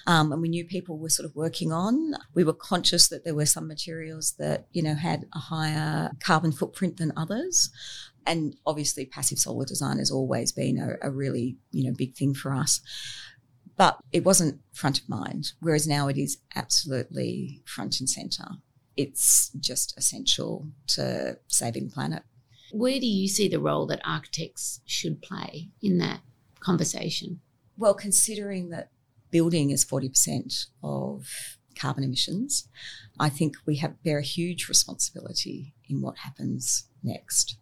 um, 0.08 0.32
and 0.32 0.42
we 0.42 0.50
knew 0.50 0.66
people 0.66 0.98
were 0.98 1.10
sort 1.10 1.30
of 1.30 1.36
working 1.36 1.72
on. 1.72 2.16
We 2.34 2.44
were 2.44 2.54
conscious 2.54 3.08
that 3.10 3.24
there 3.24 3.36
were 3.36 3.46
some 3.46 3.68
materials 3.68 4.34
that, 4.40 4.68
you 4.72 4.82
know, 4.82 4.96
had 4.96 5.28
a 5.34 5.40
higher 5.40 6.12
carbon 6.20 6.52
footprint 6.52 6.98
than 6.98 7.14
others. 7.16 7.70
And 8.26 8.56
obviously, 8.66 9.06
passive 9.06 9.40
solar 9.40 9.66
design 9.66 10.00
has 10.00 10.12
always 10.12 10.52
been 10.52 10.78
a, 10.78 11.08
a 11.08 11.12
really, 11.12 11.58
you 11.72 11.86
know, 11.88 11.96
big 11.96 12.16
thing 12.16 12.34
for 12.34 12.54
us. 12.54 12.82
But 13.78 14.00
it 14.12 14.26
wasn't 14.26 14.60
front 14.74 15.00
of 15.00 15.08
mind, 15.08 15.54
whereas 15.62 15.88
now 15.88 16.08
it 16.08 16.18
is 16.18 16.40
absolutely 16.56 17.62
front 17.66 18.00
and 18.00 18.10
centre. 18.10 18.58
It's 18.98 19.52
just 19.60 19.98
essential 19.98 20.68
to 20.88 21.38
saving 21.48 21.86
the 21.86 21.94
planet. 21.94 22.24
Where 22.72 23.00
do 23.00 23.06
you 23.06 23.28
see 23.28 23.48
the 23.48 23.60
role 23.60 23.86
that 23.88 24.02
architects 24.04 24.82
should 24.86 25.22
play 25.22 25.70
in 25.82 26.00
that 26.00 26.22
conversation? 26.60 27.40
Well, 27.78 27.94
considering 27.94 28.70
that 28.70 28.90
building 29.32 29.70
is 29.70 29.86
40% 29.86 30.66
of 30.84 31.28
carbon 31.78 32.04
emissions, 32.04 32.68
I 33.20 33.30
think 33.30 33.56
we 33.66 33.78
have 33.78 34.04
bear 34.04 34.18
a 34.18 34.24
huge 34.24 34.68
responsibility 34.68 35.74
in 35.88 36.02
what 36.02 36.18
happens 36.18 36.90
next. 37.04 37.58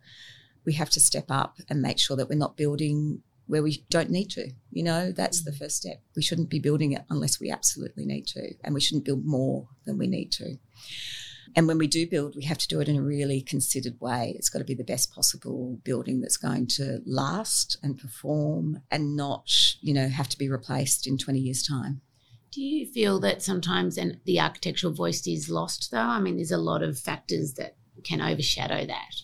We 0.66 0.74
have 0.74 0.90
to 0.92 1.00
step 1.00 1.26
up 1.30 1.58
and 1.70 1.82
make 1.82 2.00
sure 2.00 2.18
that 2.18 2.30
we're 2.30 2.36
not 2.38 2.58
building 2.58 3.22
where 3.48 3.62
we 3.62 3.86
don't 3.90 4.10
need 4.10 4.30
to. 4.32 4.50
You 4.72 4.84
know, 4.84 5.12
that's 5.12 5.44
the 5.44 5.52
mm. 5.52 5.58
first 5.60 5.78
step. 5.78 6.02
We 6.16 6.24
shouldn't 6.24 6.50
be 6.50 6.60
building 6.60 6.94
it 6.94 7.04
unless 7.10 7.40
we 7.40 7.52
absolutely 7.52 8.06
need 8.06 8.26
to, 8.28 8.54
and 8.64 8.74
we 8.74 8.82
shouldn't 8.82 9.06
build 9.06 9.26
more 9.26 9.68
than 9.86 9.98
we 9.98 10.08
need 10.08 10.32
to. 10.34 10.58
And 11.56 11.68
when 11.68 11.78
we 11.78 11.88
do 11.88 12.06
build, 12.06 12.36
we 12.36 12.44
have 12.44 12.58
to 12.58 12.68
do 12.68 12.82
it 12.82 12.90
in 12.90 12.98
a 12.98 13.02
really 13.02 13.42
considered 13.42 14.00
way. 14.02 14.34
It's 14.38 14.50
got 14.50 14.60
to 14.60 14.66
be 14.66 14.74
the 14.74 14.84
best 14.84 15.14
possible 15.14 15.80
building 15.84 16.20
that's 16.20 16.38
going 16.38 16.68
to 16.68 17.00
last 17.06 17.78
and 17.82 17.98
perform 17.98 18.82
and 18.92 19.16
not, 19.16 19.50
you 19.80 19.94
know, 19.94 20.10
have 20.10 20.28
to 20.30 20.38
be 20.38 20.50
replaced 20.50 21.08
in 21.08 21.18
20 21.18 21.40
years' 21.40 21.66
time. 21.66 22.02
Do 22.52 22.62
you 22.62 22.86
feel 22.86 23.20
that 23.22 23.42
sometimes 23.42 23.98
and 23.98 24.20
the 24.26 24.40
architectural 24.40 24.94
voice 24.94 25.26
is 25.28 25.50
lost 25.50 25.92
though? 25.92 25.98
I 25.98 26.20
mean, 26.20 26.36
there's 26.36 26.52
a 26.52 26.58
lot 26.58 26.84
of 26.84 27.00
factors 27.00 27.54
that 27.54 27.76
can 28.04 28.22
overshadow 28.22 28.86
that. 28.86 29.16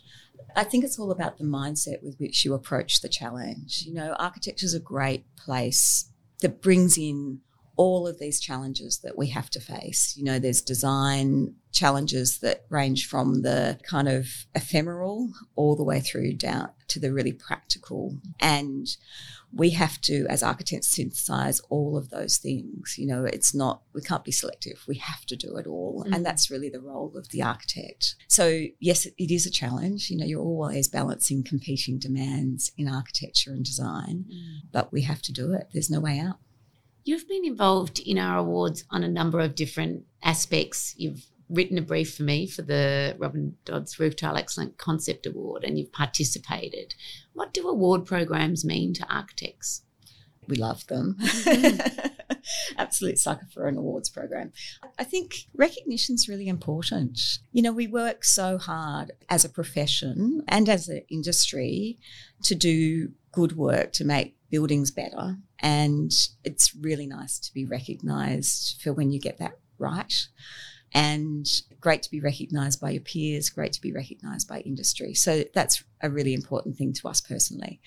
I 0.55 0.63
think 0.63 0.83
it's 0.83 0.99
all 0.99 1.11
about 1.11 1.37
the 1.37 1.45
mindset 1.45 2.03
with 2.03 2.17
which 2.17 2.43
you 2.43 2.53
approach 2.53 3.01
the 3.01 3.09
challenge. 3.09 3.83
You 3.85 3.93
know, 3.93 4.15
architecture 4.19 4.65
is 4.65 4.73
a 4.73 4.79
great 4.79 5.23
place 5.35 6.09
that 6.41 6.61
brings 6.61 6.97
in 6.97 7.39
all 7.75 8.07
of 8.07 8.19
these 8.19 8.39
challenges 8.39 8.99
that 8.99 9.17
we 9.17 9.27
have 9.27 9.49
to 9.51 9.59
face. 9.59 10.15
You 10.17 10.23
know, 10.23 10.39
there's 10.39 10.61
design 10.61 11.55
challenges 11.71 12.39
that 12.39 12.65
range 12.69 13.07
from 13.07 13.41
the 13.41 13.79
kind 13.83 14.07
of 14.07 14.45
ephemeral 14.53 15.31
all 15.55 15.75
the 15.75 15.83
way 15.83 15.99
through 15.99 16.33
down 16.33 16.69
to 16.89 16.99
the 16.99 17.13
really 17.13 17.31
practical. 17.31 18.17
And 18.39 18.87
we 19.53 19.71
have 19.71 19.99
to, 20.01 20.25
as 20.29 20.43
architects, 20.43 20.89
synthesize 20.89 21.59
all 21.69 21.97
of 21.97 22.09
those 22.09 22.37
things. 22.37 22.95
You 22.97 23.07
know, 23.07 23.25
it's 23.25 23.53
not, 23.53 23.81
we 23.93 24.01
can't 24.01 24.23
be 24.23 24.31
selective. 24.31 24.83
We 24.87 24.95
have 24.95 25.25
to 25.27 25.35
do 25.35 25.57
it 25.57 25.67
all. 25.67 26.05
Mm. 26.07 26.15
And 26.15 26.25
that's 26.25 26.51
really 26.51 26.69
the 26.69 26.79
role 26.79 27.13
of 27.15 27.29
the 27.29 27.41
architect. 27.41 28.15
So, 28.27 28.65
yes, 28.79 29.05
it 29.05 29.31
is 29.31 29.45
a 29.45 29.51
challenge. 29.51 30.09
You 30.09 30.17
know, 30.17 30.25
you're 30.25 30.41
always 30.41 30.87
balancing 30.87 31.43
competing 31.43 31.99
demands 31.99 32.71
in 32.77 32.87
architecture 32.87 33.51
and 33.51 33.63
design, 33.63 34.25
mm. 34.29 34.71
but 34.71 34.91
we 34.91 35.01
have 35.01 35.21
to 35.23 35.33
do 35.33 35.53
it. 35.53 35.69
There's 35.73 35.89
no 35.89 35.99
way 35.99 36.19
out. 36.19 36.37
You've 37.03 37.27
been 37.27 37.45
involved 37.45 37.99
in 37.99 38.17
our 38.17 38.37
awards 38.37 38.83
on 38.91 39.03
a 39.03 39.09
number 39.09 39.39
of 39.39 39.55
different 39.55 40.03
aspects. 40.23 40.93
You've 40.97 41.25
written 41.49 41.77
a 41.77 41.81
brief 41.81 42.15
for 42.15 42.23
me 42.23 42.47
for 42.47 42.61
the 42.61 43.15
Robin 43.19 43.57
Dods 43.65 43.99
Roof 43.99 44.15
Tile 44.15 44.37
Excellent 44.37 44.77
Concept 44.77 45.25
Award 45.25 45.63
and 45.63 45.77
you've 45.77 45.91
participated. 45.91 46.95
What 47.33 47.53
do 47.53 47.67
award 47.67 48.05
programs 48.05 48.63
mean 48.63 48.93
to 48.93 49.13
architects? 49.13 49.83
We 50.47 50.55
love 50.55 50.87
them. 50.87 51.17
Mm-hmm. 51.19 52.07
Absolute 52.77 53.17
sucker 53.17 53.47
for 53.53 53.67
an 53.67 53.77
awards 53.77 54.09
program. 54.09 54.51
I 54.97 55.03
think 55.03 55.47
recognition 55.55 56.15
is 56.15 56.27
really 56.27 56.47
important. 56.47 57.19
You 57.51 57.61
know, 57.61 57.71
we 57.71 57.87
work 57.87 58.23
so 58.23 58.57
hard 58.57 59.11
as 59.29 59.45
a 59.45 59.49
profession 59.49 60.43
and 60.47 60.69
as 60.69 60.87
an 60.87 61.03
industry 61.09 61.99
to 62.43 62.55
do 62.55 63.11
good 63.31 63.55
work 63.55 63.93
to 63.93 64.05
make 64.05 64.35
buildings 64.49 64.91
better. 64.91 65.37
And 65.59 66.11
it's 66.43 66.75
really 66.75 67.07
nice 67.07 67.39
to 67.39 67.53
be 67.53 67.65
recognised 67.65 68.81
for 68.81 68.93
when 68.93 69.11
you 69.11 69.19
get 69.19 69.37
that 69.39 69.57
right. 69.77 70.27
And 70.93 71.47
great 71.79 72.03
to 72.03 72.11
be 72.11 72.19
recognised 72.19 72.81
by 72.81 72.91
your 72.91 73.01
peers, 73.01 73.49
great 73.49 73.71
to 73.73 73.81
be 73.81 73.93
recognised 73.93 74.47
by 74.49 74.59
industry. 74.59 75.13
So 75.13 75.45
that's 75.53 75.83
a 76.01 76.09
really 76.09 76.33
important 76.33 76.77
thing 76.77 76.91
to 76.93 77.07
us 77.07 77.21
personally. 77.21 77.79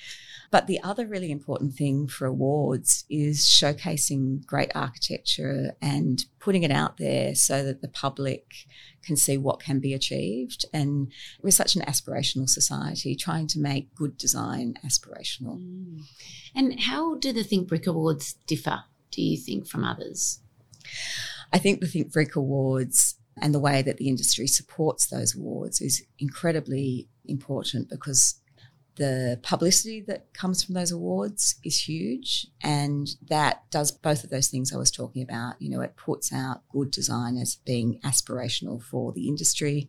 But 0.55 0.69
the 0.69 0.81
other 0.85 1.05
really 1.05 1.33
important 1.33 1.75
thing 1.75 2.07
for 2.07 2.27
awards 2.27 3.05
is 3.11 3.41
showcasing 3.41 4.47
great 4.47 4.71
architecture 4.73 5.75
and 5.83 6.25
putting 6.39 6.63
it 6.63 6.71
out 6.71 6.97
there 6.97 7.35
so 7.35 7.65
that 7.65 7.83
the 7.83 7.89
public 7.89 8.69
can 9.03 9.17
see 9.17 9.37
what 9.37 9.59
can 9.59 9.81
be 9.81 9.93
achieved. 9.95 10.65
And 10.73 11.11
we're 11.43 11.51
such 11.51 11.75
an 11.75 11.83
aspirational 11.83 12.49
society, 12.49 13.17
trying 13.17 13.49
to 13.49 13.59
make 13.59 13.97
good 13.97 14.17
design 14.17 14.79
aspirational. 14.87 15.59
Mm. 15.59 16.03
And 16.55 16.79
how 16.83 17.17
do 17.17 17.33
the 17.33 17.43
Think 17.43 17.67
Brick 17.67 17.89
Awards 17.89 18.35
differ, 18.47 18.85
do 19.11 19.23
you 19.23 19.37
think, 19.37 19.67
from 19.67 19.83
others? 19.83 20.39
I 21.53 21.59
think 21.59 21.81
the 21.81 21.89
Think 21.89 22.13
Brick 22.13 22.37
Awards 22.37 23.17
and 23.37 23.53
the 23.53 23.59
way 23.59 23.83
that 23.83 23.97
the 23.97 24.09
industry 24.09 24.47
supports 24.47 25.09
those 25.09 25.35
awards 25.35 25.81
is 25.81 26.05
incredibly 26.21 27.09
important 27.25 27.91
because 27.91 28.37
the 28.97 29.41
publicity 29.43 30.01
that 30.03 30.33
comes 30.33 30.63
from 30.63 30.75
those 30.75 30.93
awards 30.93 31.57
is 31.65 31.89
huge 31.89 32.47
and 32.63 33.09
that 33.29 33.69
does 33.71 33.91
both 33.91 34.23
of 34.23 34.31
those 34.31 34.49
things 34.49 34.73
I 34.73 34.79
was 34.79 34.91
talking 34.91 35.23
about. 35.23 35.61
You 35.61 35.71
know, 35.71 35.81
it 35.81 35.97
puts 35.97 36.33
out 36.33 36.63
good 36.71 36.91
design 36.91 37.37
as 37.37 37.57
being 37.57 38.01
aspirational 38.05 38.83
for 38.83 39.13
the 39.13 39.29
industry 39.29 39.89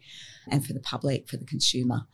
and 0.49 0.65
for 0.65 0.73
the 0.73 0.79
public, 0.79 1.27
for 1.27 1.37
the 1.37 1.45
consumer. 1.45 2.07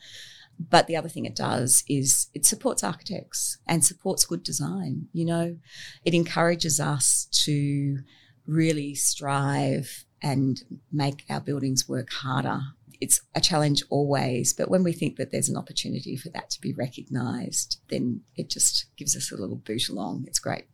But 0.59 0.87
the 0.87 0.95
other 0.95 1.09
thing 1.09 1.25
it 1.25 1.35
does 1.35 1.83
is 1.87 2.27
it 2.33 2.45
supports 2.45 2.83
architects 2.83 3.57
and 3.67 3.83
supports 3.83 4.25
good 4.25 4.43
design. 4.43 5.07
You 5.13 5.25
know, 5.25 5.57
it 6.05 6.13
encourages 6.13 6.79
us 6.79 7.27
to 7.45 7.99
really 8.45 8.95
strive 8.95 10.05
and 10.21 10.61
make 10.91 11.23
our 11.29 11.41
buildings 11.41 11.89
work 11.89 12.11
harder 12.11 12.61
it's 13.01 13.19
a 13.33 13.41
challenge 13.41 13.83
always, 13.89 14.53
but 14.53 14.69
when 14.69 14.83
we 14.83 14.93
think 14.93 15.17
that 15.17 15.31
there's 15.31 15.49
an 15.49 15.57
opportunity 15.57 16.15
for 16.15 16.29
that 16.29 16.51
to 16.51 16.61
be 16.61 16.71
recognised, 16.71 17.81
then 17.89 18.21
it 18.35 18.47
just 18.47 18.85
gives 18.95 19.15
us 19.15 19.31
a 19.31 19.35
little 19.35 19.55
boot 19.55 19.89
along. 19.89 20.25
It's 20.27 20.39
great. 20.39 20.65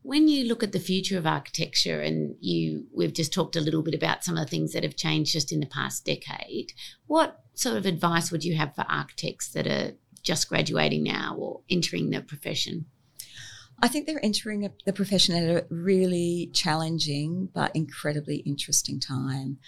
When 0.00 0.26
you 0.26 0.46
look 0.46 0.62
at 0.62 0.72
the 0.72 0.80
future 0.80 1.18
of 1.18 1.26
architecture, 1.26 2.00
and 2.00 2.34
you 2.40 2.86
we've 2.92 3.12
just 3.12 3.32
talked 3.32 3.54
a 3.54 3.60
little 3.60 3.82
bit 3.82 3.94
about 3.94 4.24
some 4.24 4.36
of 4.36 4.46
the 4.46 4.50
things 4.50 4.72
that 4.72 4.82
have 4.82 4.96
changed 4.96 5.32
just 5.32 5.52
in 5.52 5.60
the 5.60 5.66
past 5.66 6.04
decade, 6.04 6.72
what 7.06 7.42
sort 7.54 7.76
of 7.76 7.86
advice 7.86 8.32
would 8.32 8.42
you 8.42 8.56
have 8.56 8.74
for 8.74 8.84
architects 8.88 9.52
that 9.52 9.66
are 9.66 9.92
just 10.22 10.48
graduating 10.48 11.04
now 11.04 11.36
or 11.38 11.60
entering 11.68 12.10
the 12.10 12.22
profession? 12.22 12.86
I 13.80 13.88
think 13.88 14.06
they're 14.06 14.24
entering 14.24 14.68
the 14.86 14.92
profession 14.92 15.36
at 15.36 15.56
a 15.56 15.66
really 15.68 16.50
challenging 16.54 17.48
but 17.52 17.74
incredibly 17.76 18.36
interesting 18.38 18.98
time 18.98 19.58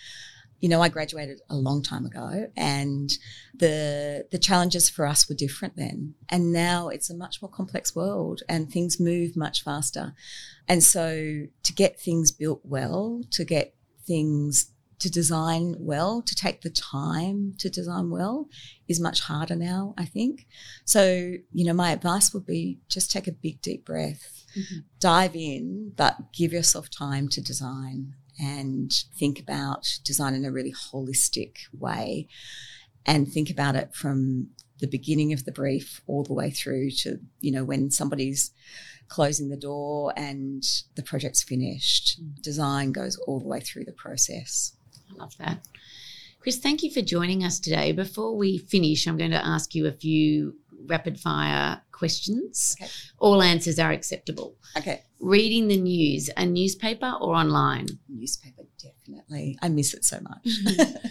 you 0.61 0.69
know, 0.69 0.81
I 0.81 0.89
graduated 0.89 1.41
a 1.51 1.57
long 1.57 1.83
time 1.83 2.07
ago 2.07 2.49
and 2.57 3.11
the 3.55 4.27
the 4.31 4.39
challenges 4.39 4.89
for 4.89 5.07
us 5.07 5.29
were 5.29 5.35
different 5.35 5.77
then. 5.77 6.15
And 6.29 6.53
now 6.53 6.89
it's 6.89 7.11
a 7.11 7.15
much 7.15 7.43
more 7.43 7.51
complex 7.51 7.95
world 7.95 8.43
and 8.49 8.71
things 8.71 8.99
move 8.99 9.37
much 9.37 9.63
faster. 9.63 10.15
And 10.69 10.83
so 10.83 11.47
to 11.63 11.73
get 11.73 12.01
things 12.01 12.33
built 12.33 12.61
well, 12.65 13.23
to 13.33 13.45
get 13.45 13.75
things 14.07 14.71
to 15.01 15.11
design 15.11 15.77
well, 15.79 16.23
to 16.23 16.35
take 16.35 16.63
the 16.63 16.71
time 16.71 17.55
to 17.59 17.69
design 17.69 18.09
well 18.09 18.49
is 18.89 19.01
much 19.01 19.21
harder 19.21 19.57
now, 19.57 19.95
I 19.99 20.07
think. 20.07 20.47
So, 20.87 21.35
you 21.53 21.65
know, 21.67 21.75
my 21.75 21.93
advice 21.93 22.33
would 22.33 22.47
be 22.47 22.79
just 22.89 23.11
take 23.13 23.27
a 23.27 23.33
big 23.33 23.61
deep 23.61 23.85
breath. 23.85 24.47
Mm-hmm. 24.57 24.79
Dive 25.01 25.37
in, 25.37 25.93
but 25.95 26.33
give 26.33 26.53
yourself 26.53 26.89
time 26.89 27.29
to 27.31 27.43
design 27.43 28.15
and 28.39 28.93
think 29.17 29.39
about 29.39 29.99
design 30.05 30.35
in 30.35 30.45
a 30.45 30.53
really 30.53 30.73
holistic 30.73 31.59
way 31.73 32.29
and 33.07 33.29
think 33.29 33.51
about 33.51 33.77
it 33.77 33.95
from 33.95 34.49
the 34.81 34.87
beginning 34.87 35.33
of 35.33 35.45
the 35.45 35.53
brief 35.53 36.03
all 36.07 36.25
the 36.25 36.33
way 36.33 36.51
through 36.51 36.91
to 36.91 37.19
you 37.41 37.53
know 37.53 37.65
when 37.65 37.91
somebody's 37.91 38.51
closing 39.09 39.49
the 39.49 39.57
door 39.57 40.13
and 40.17 40.65
the 40.97 41.03
project's 41.03 41.43
finished 41.43 42.21
design 42.41 42.91
goes 42.91 43.17
all 43.27 43.39
the 43.39 43.47
way 43.47 43.61
through 43.61 43.85
the 43.85 43.93
process 43.93 44.77
i 45.11 45.15
love 45.17 45.37
that 45.39 45.67
chris 46.41 46.59
thank 46.59 46.83
you 46.83 46.91
for 46.91 47.03
joining 47.03 47.45
us 47.45 47.61
today 47.61 47.93
before 47.93 48.37
we 48.37 48.59
finish 48.59 49.07
i'm 49.07 49.17
going 49.17 49.31
to 49.31 49.47
ask 49.47 49.75
you 49.75 49.87
a 49.87 49.93
few 49.93 50.55
rapid 50.87 51.19
fire 51.19 51.81
questions. 51.93 52.77
Okay. 52.81 52.91
All 53.19 53.43
answers 53.43 53.79
are 53.79 53.93
acceptable. 53.93 54.57
Okay. 54.77 55.03
Reading 55.25 55.69
the 55.69 55.79
news, 55.79 56.29
a 56.37 56.45
newspaper 56.45 57.15
or 57.19 57.35
online? 57.35 57.87
Newspaper, 58.11 58.65
definitely. 58.79 59.57
I 59.63 59.71
miss 59.71 59.95
it 59.95 60.05
so 60.05 60.21
much. 60.21 60.45
Mm-hmm. 60.45 61.07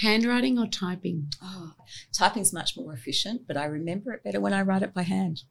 Handwriting 0.00 0.58
or 0.58 0.66
typing? 0.66 1.30
oh, 1.42 1.74
typing's 2.10 2.50
much 2.50 2.78
more 2.78 2.94
efficient, 2.94 3.42
but 3.46 3.58
I 3.58 3.66
remember 3.66 4.14
it 4.14 4.24
better 4.24 4.40
when 4.40 4.54
I 4.54 4.62
write 4.62 4.80
it 4.82 4.94
by 4.94 5.02
hand. 5.02 5.42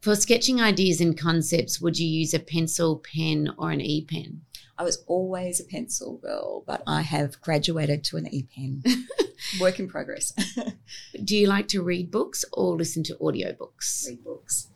For 0.00 0.14
sketching 0.14 0.60
ideas 0.60 1.00
and 1.00 1.18
concepts, 1.18 1.80
would 1.80 1.98
you 1.98 2.06
use 2.06 2.32
a 2.32 2.38
pencil, 2.38 3.02
pen, 3.12 3.52
or 3.58 3.72
an 3.72 3.80
e 3.80 4.04
pen? 4.04 4.42
I 4.78 4.84
was 4.84 5.02
always 5.08 5.58
a 5.58 5.64
pencil 5.64 6.18
girl, 6.18 6.62
but 6.68 6.84
I 6.86 7.02
have 7.02 7.40
graduated 7.40 8.04
to 8.04 8.16
an 8.18 8.32
e-pen. 8.32 8.84
Work 9.60 9.80
in 9.80 9.88
progress. 9.88 10.34
Do 11.24 11.36
you 11.36 11.48
like 11.48 11.66
to 11.68 11.82
read 11.82 12.10
books 12.10 12.44
or 12.52 12.76
listen 12.76 13.02
to 13.04 13.14
audiobooks? 13.14 14.06
Read 14.06 14.22
books. 14.22 14.68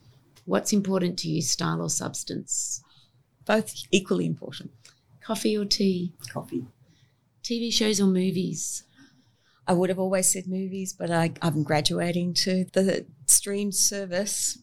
What's 0.50 0.72
important 0.72 1.16
to 1.20 1.28
you, 1.28 1.42
style 1.42 1.80
or 1.80 1.88
substance? 1.88 2.82
Both 3.46 3.72
equally 3.92 4.26
important. 4.26 4.72
Coffee 5.20 5.56
or 5.56 5.64
tea? 5.64 6.12
Coffee. 6.32 6.66
TV 7.44 7.72
shows 7.72 8.00
or 8.00 8.08
movies? 8.08 8.82
I 9.68 9.74
would 9.74 9.90
have 9.90 10.00
always 10.00 10.26
said 10.26 10.48
movies, 10.48 10.92
but 10.92 11.08
I, 11.08 11.30
I'm 11.40 11.62
graduating 11.62 12.34
to 12.34 12.64
the 12.72 13.06
streamed 13.26 13.76
service. 13.76 14.58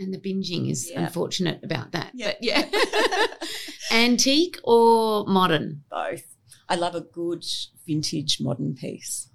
And 0.00 0.12
the 0.12 0.18
binging 0.18 0.68
is 0.68 0.90
Yeah. 0.90 1.02
unfortunate 1.06 1.60
about 1.62 1.92
that. 1.92 2.10
Yeah. 2.12 2.32
But 2.32 2.38
yeah. 2.42 2.66
Antique 3.92 4.58
or 4.64 5.26
modern? 5.28 5.84
Both. 5.92 6.24
I 6.68 6.74
love 6.74 6.96
a 6.96 7.02
good 7.02 7.44
vintage 7.86 8.40
modern 8.40 8.74
piece. 8.74 9.28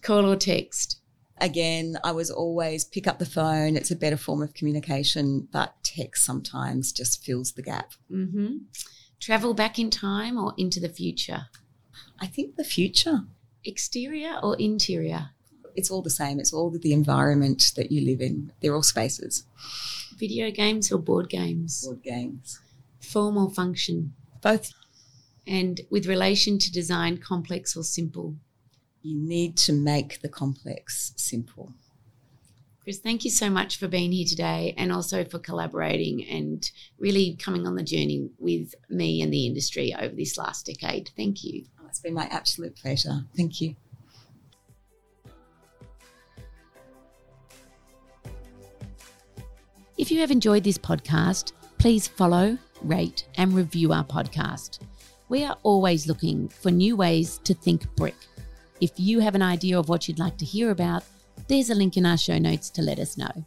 Call 0.00 0.30
or 0.30 0.36
text? 0.36 1.00
Again, 1.38 1.98
I 2.04 2.12
was 2.12 2.30
always 2.30 2.84
pick 2.84 3.06
up 3.06 3.18
the 3.18 3.26
phone. 3.26 3.76
It's 3.76 3.90
a 3.90 3.96
better 3.96 4.16
form 4.16 4.42
of 4.42 4.54
communication, 4.54 5.48
but 5.52 5.74
text 5.82 6.24
sometimes 6.24 6.92
just 6.92 7.24
fills 7.24 7.52
the 7.52 7.62
gap. 7.62 7.92
Mm-hmm. 8.10 8.58
Travel 9.20 9.54
back 9.54 9.78
in 9.78 9.90
time 9.90 10.38
or 10.38 10.54
into 10.56 10.80
the 10.80 10.88
future? 10.88 11.46
I 12.20 12.26
think 12.26 12.56
the 12.56 12.64
future, 12.64 13.22
Exterior 13.64 14.38
or 14.42 14.56
interior? 14.58 15.30
it's 15.74 15.90
all 15.90 16.02
the 16.02 16.10
same. 16.10 16.38
It's 16.38 16.52
all 16.52 16.70
the 16.70 16.92
environment 16.92 17.72
that 17.76 17.90
you 17.90 18.04
live 18.04 18.20
in. 18.20 18.52
They're 18.60 18.74
all 18.74 18.82
spaces. 18.82 19.44
Video 20.16 20.50
games 20.50 20.92
or 20.92 20.98
board 20.98 21.28
games? 21.28 21.84
Board 21.84 22.02
games. 22.02 22.60
Form 23.00 23.36
or 23.36 23.50
function? 23.50 24.14
Both 24.40 24.72
And 25.46 25.80
with 25.90 26.06
relation 26.06 26.58
to 26.58 26.70
design, 26.70 27.18
complex 27.18 27.76
or 27.76 27.82
simple? 27.82 28.36
You 29.04 29.20
need 29.20 29.54
to 29.58 29.72
make 29.72 30.22
the 30.22 30.28
complex 30.28 31.12
simple. 31.16 31.72
Chris, 32.82 32.98
thank 32.98 33.24
you 33.24 33.30
so 33.30 33.50
much 33.50 33.76
for 33.76 33.86
being 33.86 34.12
here 34.12 34.26
today 34.26 34.74
and 34.76 34.90
also 34.90 35.24
for 35.24 35.38
collaborating 35.38 36.24
and 36.26 36.70
really 36.98 37.36
coming 37.38 37.66
on 37.66 37.76
the 37.76 37.82
journey 37.82 38.28
with 38.38 38.74
me 38.88 39.22
and 39.22 39.32
the 39.32 39.46
industry 39.46 39.94
over 39.98 40.14
this 40.14 40.36
last 40.38 40.66
decade. 40.66 41.10
Thank 41.16 41.44
you. 41.44 41.64
Oh, 41.80 41.86
it's 41.86 42.00
been 42.00 42.14
my 42.14 42.26
absolute 42.30 42.76
pleasure. 42.76 43.24
Thank 43.36 43.60
you. 43.60 43.76
If 49.96 50.10
you 50.10 50.20
have 50.20 50.30
enjoyed 50.30 50.64
this 50.64 50.78
podcast, 50.78 51.52
please 51.78 52.08
follow, 52.08 52.58
rate, 52.82 53.26
and 53.36 53.54
review 53.54 53.92
our 53.92 54.04
podcast. 54.04 54.80
We 55.28 55.44
are 55.44 55.56
always 55.62 56.06
looking 56.06 56.48
for 56.48 56.70
new 56.70 56.96
ways 56.96 57.38
to 57.44 57.54
think 57.54 57.94
brick. 57.96 58.16
If 58.80 58.92
you 58.96 59.20
have 59.20 59.34
an 59.34 59.42
idea 59.42 59.78
of 59.78 59.88
what 59.88 60.08
you'd 60.08 60.18
like 60.18 60.36
to 60.38 60.44
hear 60.44 60.70
about, 60.70 61.04
there's 61.48 61.70
a 61.70 61.74
link 61.74 61.96
in 61.96 62.06
our 62.06 62.16
show 62.16 62.38
notes 62.38 62.70
to 62.70 62.82
let 62.82 62.98
us 62.98 63.16
know. 63.16 63.44